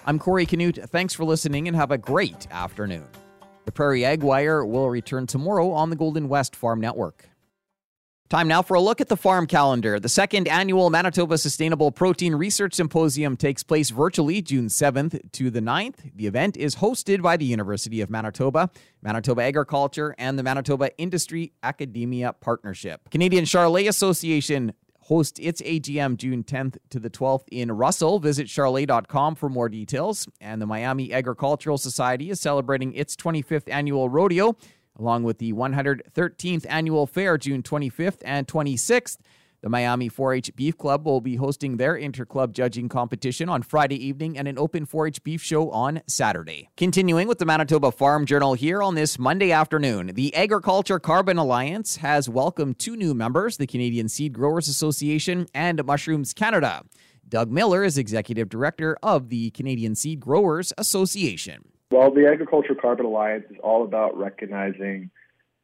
I'm 0.07 0.19
Corey 0.19 0.47
Canute. 0.47 0.79
Thanks 0.89 1.15
for 1.15 1.25
listening 1.25 1.67
and 1.69 1.77
have 1.77 1.91
a 1.91 1.99
great 1.99 2.47
afternoon. 2.51 3.07
The 3.65 3.73
Prairie 3.73 4.05
Ag 4.05 4.23
Wire 4.23 4.65
will 4.65 4.89
return 4.89 5.27
tomorrow 5.27 5.73
on 5.73 5.91
the 5.91 5.97
Golden 5.97 6.29
West 6.29 6.55
Farm 6.55 6.81
Network. 6.81 7.29
Time 8.29 8.49
now 8.49 8.61
for 8.61 8.75
a 8.75 8.81
look 8.81 9.01
at 9.01 9.09
the 9.09 9.17
farm 9.17 9.47
calendar. 9.47 10.01
The 10.01 10.09
second 10.09 10.49
annual 10.49 10.91
Manitoba 10.91 11.39
Sustainable 11.39 11.93
Protein 11.93 12.35
Research 12.35 12.75
Symposium 12.75 13.37
takes 13.37 13.63
place 13.63 13.91
virtually 13.91 14.43
June 14.43 14.67
7th 14.67 15.31
to 15.31 15.49
the 15.49 15.61
9th. 15.61 16.11
The 16.13 16.27
event 16.27 16.57
is 16.57 16.75
hosted 16.77 17.23
by 17.23 17.37
the 17.37 17.45
University 17.45 18.01
of 18.01 18.11
Manitoba, 18.11 18.71
Manitoba 19.01 19.43
Agriculture, 19.43 20.13
and 20.19 20.37
the 20.37 20.43
Manitoba 20.43 20.91
Industry 20.99 21.53
Academia 21.63 22.33
Partnership. 22.33 23.09
Canadian 23.11 23.45
Charolais 23.45 23.89
Association 23.89 24.73
hosts 25.07 25.39
its 25.41 25.63
AGM 25.63 26.17
June 26.17 26.43
10th 26.43 26.79
to 26.91 26.99
the 26.99 27.09
12th 27.09 27.45
in 27.53 27.71
Russell. 27.71 28.19
Visit 28.19 28.49
charolais.com 28.49 29.37
for 29.37 29.49
more 29.49 29.69
details. 29.69 30.27
And 30.41 30.61
the 30.61 30.67
Miami 30.67 31.13
Agricultural 31.13 31.79
Society 31.79 32.31
is 32.31 32.41
celebrating 32.41 32.93
its 32.93 33.15
25th 33.15 33.69
annual 33.69 34.09
rodeo, 34.09 34.57
along 34.99 35.23
with 35.25 35.39
the 35.39 35.53
113th 35.53 36.67
annual 36.69 37.07
fair 37.07 37.39
June 37.39 37.63
25th 37.63 38.23
and 38.25 38.47
26th. 38.47 39.19
The 39.63 39.71
Miami 39.71 40.09
4 40.09 40.35
H 40.35 40.55
Beef 40.55 40.77
Club 40.79 41.07
will 41.07 41.21
be 41.21 41.37
hosting 41.37 41.77
their 41.77 41.95
interclub 41.95 42.53
judging 42.53 42.89
competition 42.89 43.49
on 43.49 43.63
Friday 43.63 43.97
evening 44.07 44.39
and 44.39 44.47
an 44.47 44.59
open 44.59 44.87
4 44.87 45.09
H 45.09 45.25
beef 45.25 45.43
show 45.43 45.71
on 45.71 46.03
Saturday. 46.07 46.69
Continuing 46.77 47.27
with 47.27 47.39
the 47.39 47.47
Manitoba 47.47 47.91
Farm 47.91 48.27
Journal 48.27 48.55
here 48.55 48.83
on 48.83 48.95
this 48.95 49.19
Monday 49.19 49.51
afternoon, 49.51 50.13
the 50.15 50.35
Agriculture 50.35 51.01
Carbon 51.01 51.39
Alliance 51.39 51.97
has 51.97 52.29
welcomed 52.29 52.79
two 52.79 52.97
new 52.97 53.15
members, 53.15 53.57
the 53.57 53.67
Canadian 53.67 54.09
Seed 54.09 54.35
Growers 54.35 54.69
Association 54.69 55.47
and 55.55 55.85
Mushrooms 55.85 56.33
Canada. 56.33 56.85
Doug 57.29 57.51
Miller 57.51 57.83
is 57.83 57.99
Executive 57.99 58.49
Director 58.49 58.97
of 59.03 59.31
the 59.31 59.51
Canadian 59.51 59.97
Seed 59.97 60.21
Growers 60.21 60.73
Association. 60.79 61.73
Well, 61.93 62.11
the 62.11 62.29
Agriculture 62.29 62.75
Carbon 62.75 63.07
Alliance 63.07 63.45
is 63.49 63.59
all 63.63 63.85
about 63.85 64.19
recognizing 64.19 65.09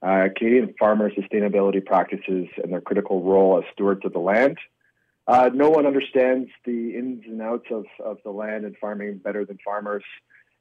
uh, 0.03 0.29
Canadian 0.37 0.73
farmer 0.79 1.11
sustainability 1.11 1.85
practices 1.85 2.47
and 2.63 2.73
their 2.73 2.81
critical 2.81 3.25
role 3.25 3.59
as 3.59 3.65
stewards 3.73 4.05
of 4.05 4.13
the 4.13 4.21
land. 4.21 4.59
Uh, 5.27 5.51
no 5.53 5.69
one 5.69 5.85
understands 5.85 6.49
the 6.65 6.97
ins 6.97 7.25
and 7.27 7.43
outs 7.43 7.67
of, 7.73 7.87
of 8.05 8.19
the 8.23 8.31
land 8.31 8.65
and 8.65 8.77
farming 8.77 9.19
better 9.19 9.45
than 9.45 9.59
farmers. 9.65 10.05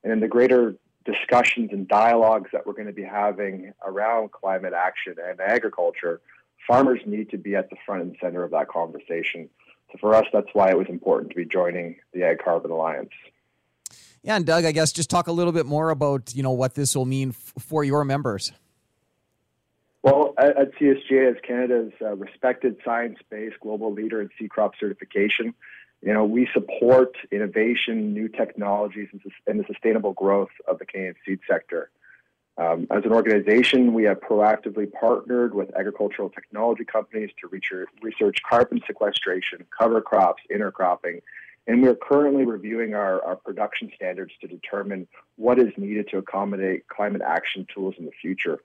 And 0.03 0.11
in 0.11 0.19
the 0.19 0.27
greater 0.27 0.77
discussions 1.05 1.69
and 1.71 1.87
dialogues 1.87 2.49
that 2.53 2.65
we're 2.65 2.73
going 2.73 2.87
to 2.87 2.93
be 2.93 3.03
having 3.03 3.71
around 3.85 4.31
climate 4.31 4.73
action 4.73 5.15
and 5.23 5.39
agriculture, 5.39 6.21
farmers 6.67 7.01
need 7.05 7.29
to 7.29 7.37
be 7.37 7.55
at 7.55 7.69
the 7.69 7.75
front 7.85 8.01
and 8.01 8.15
center 8.19 8.43
of 8.43 8.49
that 8.49 8.67
conversation. 8.67 9.47
So 9.91 9.99
for 9.99 10.15
us, 10.15 10.25
that's 10.33 10.49
why 10.53 10.71
it 10.71 10.77
was 10.77 10.87
important 10.89 11.29
to 11.31 11.35
be 11.35 11.45
joining 11.45 11.97
the 12.13 12.23
Ag 12.23 12.39
Carbon 12.43 12.71
Alliance. 12.71 13.11
Yeah, 14.23 14.35
and 14.35 14.45
Doug, 14.45 14.65
I 14.65 14.71
guess 14.71 14.91
just 14.91 15.09
talk 15.09 15.27
a 15.27 15.31
little 15.31 15.53
bit 15.53 15.65
more 15.65 15.89
about 15.89 16.35
you 16.35 16.43
know 16.43 16.51
what 16.51 16.75
this 16.75 16.95
will 16.95 17.05
mean 17.05 17.29
f- 17.29 17.63
for 17.63 17.83
your 17.83 18.05
members. 18.05 18.51
Well, 20.03 20.33
at, 20.37 20.57
at 20.57 20.75
CSGA, 20.75 21.31
as 21.31 21.37
Canada's 21.45 21.93
uh, 22.01 22.15
respected 22.15 22.77
science-based 22.83 23.59
global 23.59 23.93
leader 23.93 24.21
in 24.21 24.29
seed 24.37 24.49
crop 24.49 24.73
certification, 24.79 25.53
you 26.01 26.13
know 26.13 26.25
we 26.25 26.47
support 26.53 27.15
innovation, 27.31 28.13
new 28.13 28.27
technologies, 28.27 29.09
and, 29.11 29.21
and 29.47 29.59
the 29.59 29.65
sustainable 29.65 30.13
growth 30.13 30.51
of 30.67 30.77
the 30.79 30.85
Canadian 30.85 31.15
seed 31.25 31.39
sector. 31.49 31.89
Um, 32.57 32.85
as 32.91 33.05
an 33.05 33.13
organization, 33.13 33.93
we 33.93 34.03
have 34.03 34.19
proactively 34.19 34.91
partnered 34.91 35.55
with 35.55 35.75
agricultural 35.75 36.29
technology 36.29 36.83
companies 36.83 37.31
to 37.41 37.47
research 38.01 38.37
carbon 38.47 38.81
sequestration, 38.85 39.65
cover 39.75 40.01
crops, 40.01 40.43
intercropping, 40.53 41.21
and 41.67 41.81
we 41.81 41.87
are 41.87 41.95
currently 41.95 42.45
reviewing 42.45 42.95
our, 42.95 43.23
our 43.23 43.35
production 43.35 43.91
standards 43.95 44.33
to 44.41 44.47
determine 44.47 45.07
what 45.35 45.59
is 45.59 45.71
needed 45.77 46.07
to 46.09 46.17
accommodate 46.17 46.87
climate 46.87 47.21
action 47.25 47.67
tools 47.73 47.95
in 47.97 48.05
the 48.05 48.11
future. 48.21 48.59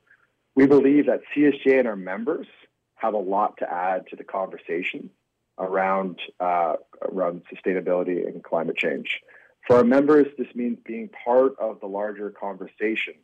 We 0.55 0.67
believe 0.67 1.07
that 1.07 1.21
CSJ 1.35 1.79
and 1.79 1.89
our 1.89 1.97
members 1.97 2.47
have 2.95 3.15
a 3.15 3.19
lot 3.19 3.59
to 3.59 3.71
add 3.71 4.07
to 4.09 4.17
the 4.17 4.25
conversation 4.25 5.11
around 5.59 6.19
uh, 6.41 6.75
around 7.03 7.43
sustainability 7.53 8.27
and 8.27 8.43
climate 8.43 8.77
change. 8.77 9.21
For 9.67 9.77
our 9.77 9.85
members, 9.85 10.27
this 10.39 10.55
means 10.55 10.79
being 10.85 11.11
part 11.25 11.59
of 11.59 11.81
the 11.81 11.87
larger 11.87 12.31
conversation. 12.31 13.15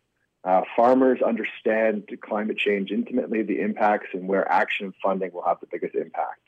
Uh, 0.45 0.63
farmers 0.75 1.21
understand 1.23 2.09
climate 2.21 2.59
change 2.59 2.91
intimately, 2.91 3.43
the 3.43 3.61
impacts, 3.61 4.09
and 4.13 4.27
where 4.27 4.51
action 4.51 4.87
and 4.87 4.95
funding 5.03 5.33
will 5.33 5.45
have 5.45 5.61
the 5.61 5.69
biggest 5.71 5.95
impact. 5.95 6.41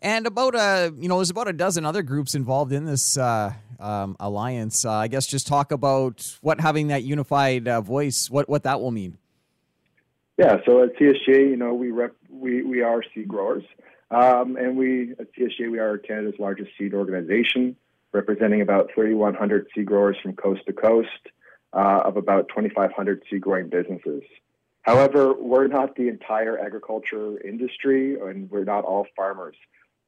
And 0.00 0.26
about 0.26 0.54
a 0.54 0.92
you 0.96 1.08
know, 1.08 1.16
there's 1.16 1.30
about 1.30 1.48
a 1.48 1.52
dozen 1.52 1.84
other 1.84 2.02
groups 2.02 2.34
involved 2.34 2.72
in 2.72 2.84
this 2.84 3.18
uh, 3.18 3.52
um, 3.80 4.16
alliance. 4.20 4.84
Uh, 4.84 4.92
I 4.92 5.08
guess 5.08 5.26
just 5.26 5.46
talk 5.46 5.72
about 5.72 6.36
what 6.40 6.60
having 6.60 6.88
that 6.88 7.02
unified 7.02 7.66
uh, 7.66 7.80
voice, 7.80 8.30
what 8.30 8.48
what 8.48 8.62
that 8.62 8.80
will 8.80 8.92
mean. 8.92 9.18
Yeah, 10.36 10.58
so 10.64 10.84
at 10.84 10.96
CSGA, 10.96 11.50
you 11.50 11.56
know, 11.56 11.74
we 11.74 11.90
rep, 11.90 12.14
we 12.30 12.62
we 12.62 12.80
are 12.80 13.02
seed 13.12 13.26
growers, 13.26 13.64
um, 14.12 14.56
and 14.56 14.76
we 14.76 15.12
at 15.18 15.34
CSGA 15.34 15.70
we 15.70 15.80
are 15.80 15.98
Canada's 15.98 16.38
largest 16.38 16.70
seed 16.78 16.94
organization, 16.94 17.74
representing 18.12 18.60
about 18.60 18.90
3,100 18.94 19.66
seed 19.74 19.86
growers 19.86 20.16
from 20.22 20.34
coast 20.34 20.60
to 20.66 20.72
coast, 20.72 21.08
uh, 21.72 22.02
of 22.04 22.16
about 22.16 22.48
2,500 22.50 23.24
seed 23.28 23.40
growing 23.40 23.68
businesses. 23.68 24.22
However, 24.82 25.34
we're 25.34 25.66
not 25.66 25.96
the 25.96 26.08
entire 26.08 26.56
agriculture 26.56 27.40
industry, 27.40 28.14
and 28.20 28.48
we're 28.48 28.64
not 28.64 28.84
all 28.84 29.08
farmers. 29.16 29.56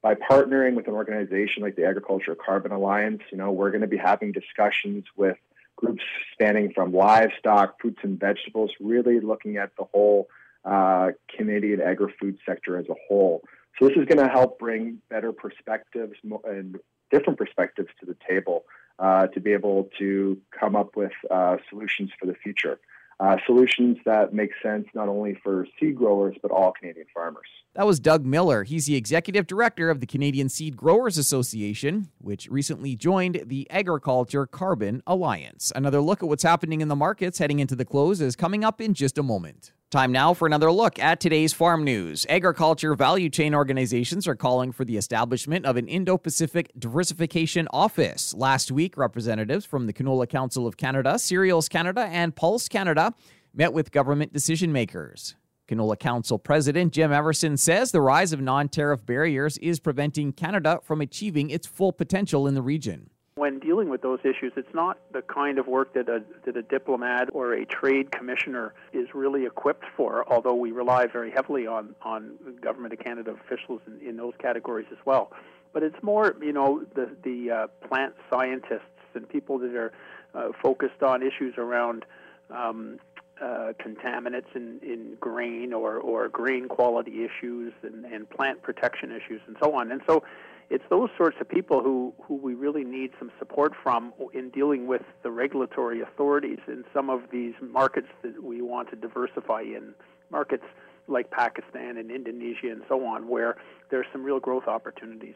By 0.03 0.15
partnering 0.15 0.75
with 0.75 0.89
an 0.89 0.95
organization 0.95 1.63
like 1.63 1.77
the 1.77 1.85
Agriculture 1.85 2.35
Carbon 2.35 2.73
Alliance, 2.73 3.23
you 3.31 3.37
know, 3.37 3.51
we're 3.51 3.71
going 3.71 3.83
to 3.83 3.87
be 3.87 3.99
having 3.99 4.33
discussions 4.33 5.05
with 5.17 5.37
groups 5.77 6.03
spanning 6.33 6.73
from 6.73 6.93
livestock, 6.93 7.81
fruits 7.81 8.01
and 8.03 8.19
vegetables, 8.19 8.71
really 8.81 9.21
looking 9.21 9.59
at 9.59 9.77
the 9.77 9.85
whole 9.85 10.29
uh, 10.65 11.11
Canadian 11.37 11.81
agri-food 11.81 12.39
sector 12.47 12.79
as 12.79 12.87
a 12.89 12.95
whole. 13.09 13.43
So 13.79 13.89
this 13.89 13.97
is 13.97 14.07
going 14.07 14.19
to 14.19 14.29
help 14.29 14.59
bring 14.59 15.01
better 15.11 15.33
perspectives 15.33 16.15
and 16.45 16.79
different 17.11 17.39
perspectives 17.39 17.89
to 18.01 18.07
the 18.07 18.17
table 18.29 18.65
uh, 18.99 19.27
to 19.29 19.41
be 19.41 19.53
able 19.53 19.91
to 19.99 20.39
come 20.59 20.77
up 20.77 20.97
with 20.97 21.13
uh, 21.31 21.57
solutions 21.69 22.11
for 22.19 22.27
the 22.27 22.35
future 22.35 22.79
uh, 23.21 23.37
solutions 23.47 23.99
that 24.07 24.33
make 24.33 24.51
sense 24.63 24.87
not 24.95 25.09
only 25.09 25.37
for 25.43 25.67
seed 25.79 25.95
growers, 25.97 26.35
but 26.41 26.51
all 26.51 26.73
Canadian 26.73 27.07
farmers. 27.13 27.47
That 27.75 27.87
was 27.87 28.01
Doug 28.01 28.25
Miller. 28.25 28.65
He's 28.65 28.87
the 28.87 28.97
executive 28.97 29.47
director 29.47 29.91
of 29.91 30.01
the 30.01 30.07
Canadian 30.07 30.49
Seed 30.49 30.77
Growers 30.77 31.19
Association, 31.19 32.09
which 32.19 32.49
recently 32.51 32.97
joined 32.97 33.43
the 33.47 33.71
Agriculture 33.71 34.47
Carbon 34.47 35.03
Alliance. 35.07 35.71
Another 35.77 36.01
look 36.01 36.23
at 36.23 36.29
what's 36.29 36.43
happening 36.43 36.81
in 36.81 36.89
the 36.89 36.97
markets 36.97 37.39
heading 37.39 37.61
into 37.61 37.77
the 37.77 37.85
close 37.85 38.21
is 38.21 38.35
coming 38.35 38.65
up 38.65 38.81
in 38.81 38.95
just 38.95 39.19
a 39.19 39.23
moment. 39.23 39.73
Time 39.91 40.13
now 40.13 40.33
for 40.33 40.47
another 40.47 40.71
look 40.71 41.01
at 41.01 41.19
today's 41.19 41.53
farm 41.53 41.83
news. 41.83 42.25
Agriculture 42.29 42.95
value 42.95 43.29
chain 43.29 43.57
organizations 43.57 44.29
are 44.29 44.37
calling 44.37 44.71
for 44.71 44.85
the 44.85 44.97
establishment 44.97 45.67
of 45.67 45.77
an 45.77 45.89
Indo 45.89 46.17
Pacific 46.17 46.71
Diversification 46.79 47.67
Office. 47.73 48.33
Last 48.33 48.71
week, 48.71 48.97
representatives 48.97 49.67
from 49.67 49.89
the 49.89 49.93
Canola 49.93 50.29
Council 50.29 50.65
of 50.65 50.77
Canada, 50.77 51.19
Cereals 51.19 51.69
Canada, 51.69 52.03
and 52.03 52.37
Pulse 52.37 52.69
Canada 52.69 53.15
met 53.53 53.73
with 53.73 53.91
government 53.91 54.33
decision 54.33 54.71
makers. 54.71 55.35
Canola 55.69 55.99
Council 55.99 56.39
President 56.39 56.93
Jim 56.93 57.13
Everson 57.13 57.57
says 57.57 57.91
the 57.91 58.01
rise 58.01 58.33
of 58.33 58.41
non 58.41 58.69
tariff 58.69 59.05
barriers 59.05 59.59
is 59.59 59.81
preventing 59.81 60.33
Canada 60.33 60.79
from 60.85 61.01
achieving 61.01 61.51
its 61.51 61.67
full 61.67 61.91
potential 61.91 62.47
in 62.47 62.55
the 62.55 62.63
region 62.63 63.11
when 63.51 63.59
dealing 63.59 63.89
with 63.89 64.01
those 64.01 64.21
issues, 64.21 64.53
it's 64.57 64.73
not 64.75 64.97
the 65.13 65.23
kind 65.23 65.59
of 65.59 65.67
work 65.67 65.93
that 65.95 66.09
a, 66.09 66.23
that 66.45 66.57
a 66.57 66.63
diplomat 66.63 67.31
or 67.33 67.53
a 67.53 67.65
trade 67.67 68.13
commissioner 68.13 68.73
is 68.93 69.09
really 69.13 69.45
equipped 69.45 69.85
for, 69.97 70.25
although 70.33 70.55
we 70.55 70.71
rely 70.71 71.07
very 71.07 71.33
heavily 71.33 71.67
on, 71.67 71.97
on 72.03 72.37
Government 72.61 72.93
of 72.93 73.01
Canada 73.01 73.33
officials 73.33 73.81
in, 73.89 74.09
in 74.09 74.17
those 74.17 74.35
categories 74.39 74.87
as 74.93 74.99
well. 75.05 75.33
But 75.73 75.83
it's 75.83 76.01
more, 76.01 76.37
you 76.41 76.53
know, 76.53 76.85
the, 76.95 77.11
the 77.25 77.51
uh, 77.51 77.67
plant 77.89 78.15
scientists 78.33 78.85
and 79.15 79.29
people 79.29 79.59
that 79.59 79.75
are 79.75 79.93
uh, 80.33 80.51
focused 80.63 81.03
on 81.03 81.23
issues 81.23 81.55
around 81.59 82.05
um, 82.51 83.01
uh, 83.43 83.73
contaminants 83.85 84.55
in, 84.55 84.79
in 84.83 85.17
grain 85.19 85.73
or, 85.73 85.97
or 85.97 86.29
grain 86.29 86.69
quality 86.69 87.25
issues 87.25 87.73
and, 87.83 88.05
and 88.05 88.31
plant 88.31 88.63
protection 88.63 89.11
issues 89.11 89.41
and 89.49 89.57
so 89.61 89.75
on. 89.75 89.91
And 89.91 90.03
so 90.07 90.23
it's 90.71 90.85
those 90.89 91.11
sorts 91.19 91.37
of 91.41 91.49
people 91.49 91.83
who, 91.83 92.15
who 92.23 92.37
we 92.37 92.55
really 92.55 92.85
need 92.85 93.11
some 93.19 93.31
support 93.41 93.73
from 93.83 94.13
in 94.33 94.51
dealing 94.51 94.87
with 94.87 95.03
the 95.25 95.31
regulatory 95.31 96.01
authorities 96.01 96.61
in 96.69 96.85
some 96.95 97.11
of 97.11 97.23
these 97.33 97.55
markets 97.61 98.07
that 98.23 98.43
we 98.43 98.63
want 98.63 98.89
to 98.91 98.97
diversify 98.97 99.63
in, 99.63 99.93
markets 100.31 100.65
like 101.09 101.29
Pakistan 101.33 101.97
and 101.97 102.13
Indonesia 102.13 102.71
and 102.71 102.83
so 102.89 103.05
on, 103.05 103.29
where 103.29 103.57
there's 103.91 104.07
some 104.13 104.23
real 104.23 104.39
growth 104.39 104.69
opportunities. 104.69 105.35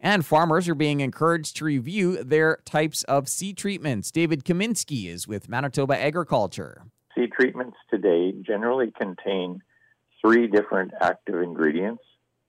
And 0.00 0.24
farmers 0.24 0.68
are 0.68 0.74
being 0.74 1.00
encouraged 1.00 1.56
to 1.56 1.64
review 1.66 2.24
their 2.24 2.58
types 2.64 3.02
of 3.04 3.28
seed 3.28 3.58
treatments. 3.58 4.10
David 4.10 4.44
Kaminski 4.44 5.08
is 5.08 5.28
with 5.28 5.50
Manitoba 5.50 6.00
Agriculture. 6.00 6.84
Seed 7.14 7.32
treatments 7.38 7.76
today 7.90 8.32
generally 8.46 8.90
contain 8.98 9.60
three 10.22 10.46
different 10.46 10.92
active 11.00 11.42
ingredients, 11.42 12.02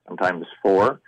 sometimes 0.07 0.45
four 0.61 1.01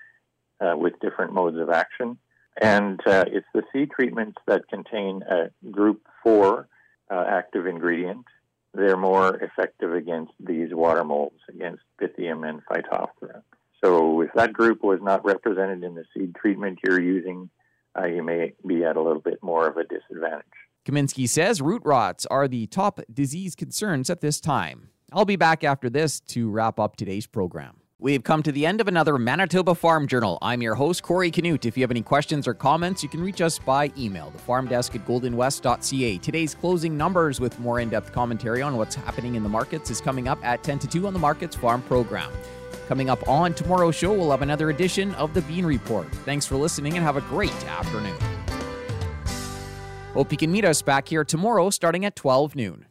uh, 0.59 0.75
with 0.75 0.99
different 0.99 1.33
modes 1.33 1.57
of 1.57 1.69
action. 1.69 2.17
And 2.61 2.99
uh, 3.07 3.25
it's 3.27 3.47
the 3.53 3.63
seed 3.71 3.91
treatments 3.91 4.37
that 4.47 4.67
contain 4.69 5.23
a 5.23 5.49
group 5.71 6.01
four 6.23 6.67
uh, 7.09 7.23
active 7.27 7.65
ingredient. 7.67 8.25
They're 8.73 8.97
more 8.97 9.35
effective 9.37 9.93
against 9.93 10.33
these 10.39 10.73
water 10.73 11.03
molds, 11.03 11.39
against 11.49 11.83
Pythium 11.99 12.47
and 12.47 12.61
Phytophthora. 12.65 13.41
So 13.83 14.21
if 14.21 14.31
that 14.35 14.53
group 14.53 14.83
was 14.83 14.99
not 15.01 15.23
represented 15.25 15.83
in 15.83 15.95
the 15.95 16.03
seed 16.13 16.35
treatment 16.35 16.79
you're 16.83 17.01
using, 17.01 17.49
uh, 17.97 18.05
you 18.05 18.23
may 18.23 18.53
be 18.67 18.83
at 18.83 18.97
a 18.97 19.01
little 19.01 19.21
bit 19.21 19.41
more 19.41 19.67
of 19.67 19.77
a 19.77 19.85
disadvantage. 19.85 20.45
Kaminski 20.85 21.27
says 21.27 21.61
root 21.61 21.81
rots 21.85 22.25
are 22.27 22.47
the 22.47 22.67
top 22.67 22.99
disease 23.11 23.55
concerns 23.55 24.09
at 24.09 24.21
this 24.21 24.39
time. 24.39 24.89
I'll 25.11 25.25
be 25.25 25.35
back 25.35 25.63
after 25.63 25.89
this 25.89 26.19
to 26.21 26.49
wrap 26.49 26.79
up 26.79 26.95
today's 26.95 27.25
program. 27.25 27.78
We've 28.01 28.23
come 28.23 28.41
to 28.43 28.53
the 28.53 28.65
end 28.65 28.79
of 28.79 28.87
another 28.87 29.17
Manitoba 29.17 29.75
Farm 29.75 30.07
Journal. 30.07 30.37
I'm 30.41 30.61
your 30.61 30.73
host, 30.73 31.03
Corey 31.03 31.29
Canute. 31.29 31.65
If 31.65 31.75
you 31.75 31.83
have 31.83 31.91
any 31.91 32.01
questions 32.01 32.47
or 32.47 32.53
comments, 32.53 33.03
you 33.03 33.09
can 33.09 33.19
reach 33.19 33.41
us 33.41 33.59
by 33.59 33.91
email, 33.97 34.29
the 34.29 34.39
farm 34.39 34.67
desk 34.67 34.95
at 34.95 35.05
goldenwest.ca. 35.05 36.17
Today's 36.19 36.55
closing 36.55 36.95
numbers 36.95 37.41
with 37.41 37.59
more 37.59 37.81
in 37.81 37.89
depth 37.89 38.13
commentary 38.13 38.61
on 38.61 38.77
what's 38.77 38.95
happening 38.95 39.35
in 39.35 39.43
the 39.43 39.49
markets 39.49 39.91
is 39.91 39.99
coming 39.99 40.29
up 40.29 40.39
at 40.45 40.63
10 40.63 40.79
to 40.79 40.87
2 40.87 41.07
on 41.07 41.13
the 41.13 41.19
Markets 41.19 41.57
Farm 41.57 41.81
program. 41.81 42.31
Coming 42.87 43.09
up 43.09 43.27
on 43.27 43.53
tomorrow's 43.53 43.95
show, 43.95 44.13
we'll 44.13 44.31
have 44.31 44.43
another 44.43 44.69
edition 44.69 45.13
of 45.15 45.33
the 45.33 45.41
Bean 45.41 45.65
Report. 45.65 46.09
Thanks 46.23 46.45
for 46.45 46.55
listening 46.55 46.95
and 46.95 47.03
have 47.03 47.17
a 47.17 47.21
great 47.21 47.51
afternoon. 47.65 48.15
Hope 50.13 50.31
you 50.31 50.37
can 50.37 50.53
meet 50.53 50.63
us 50.63 50.81
back 50.81 51.09
here 51.09 51.25
tomorrow 51.25 51.69
starting 51.69 52.05
at 52.05 52.15
12 52.15 52.55
noon. 52.55 52.85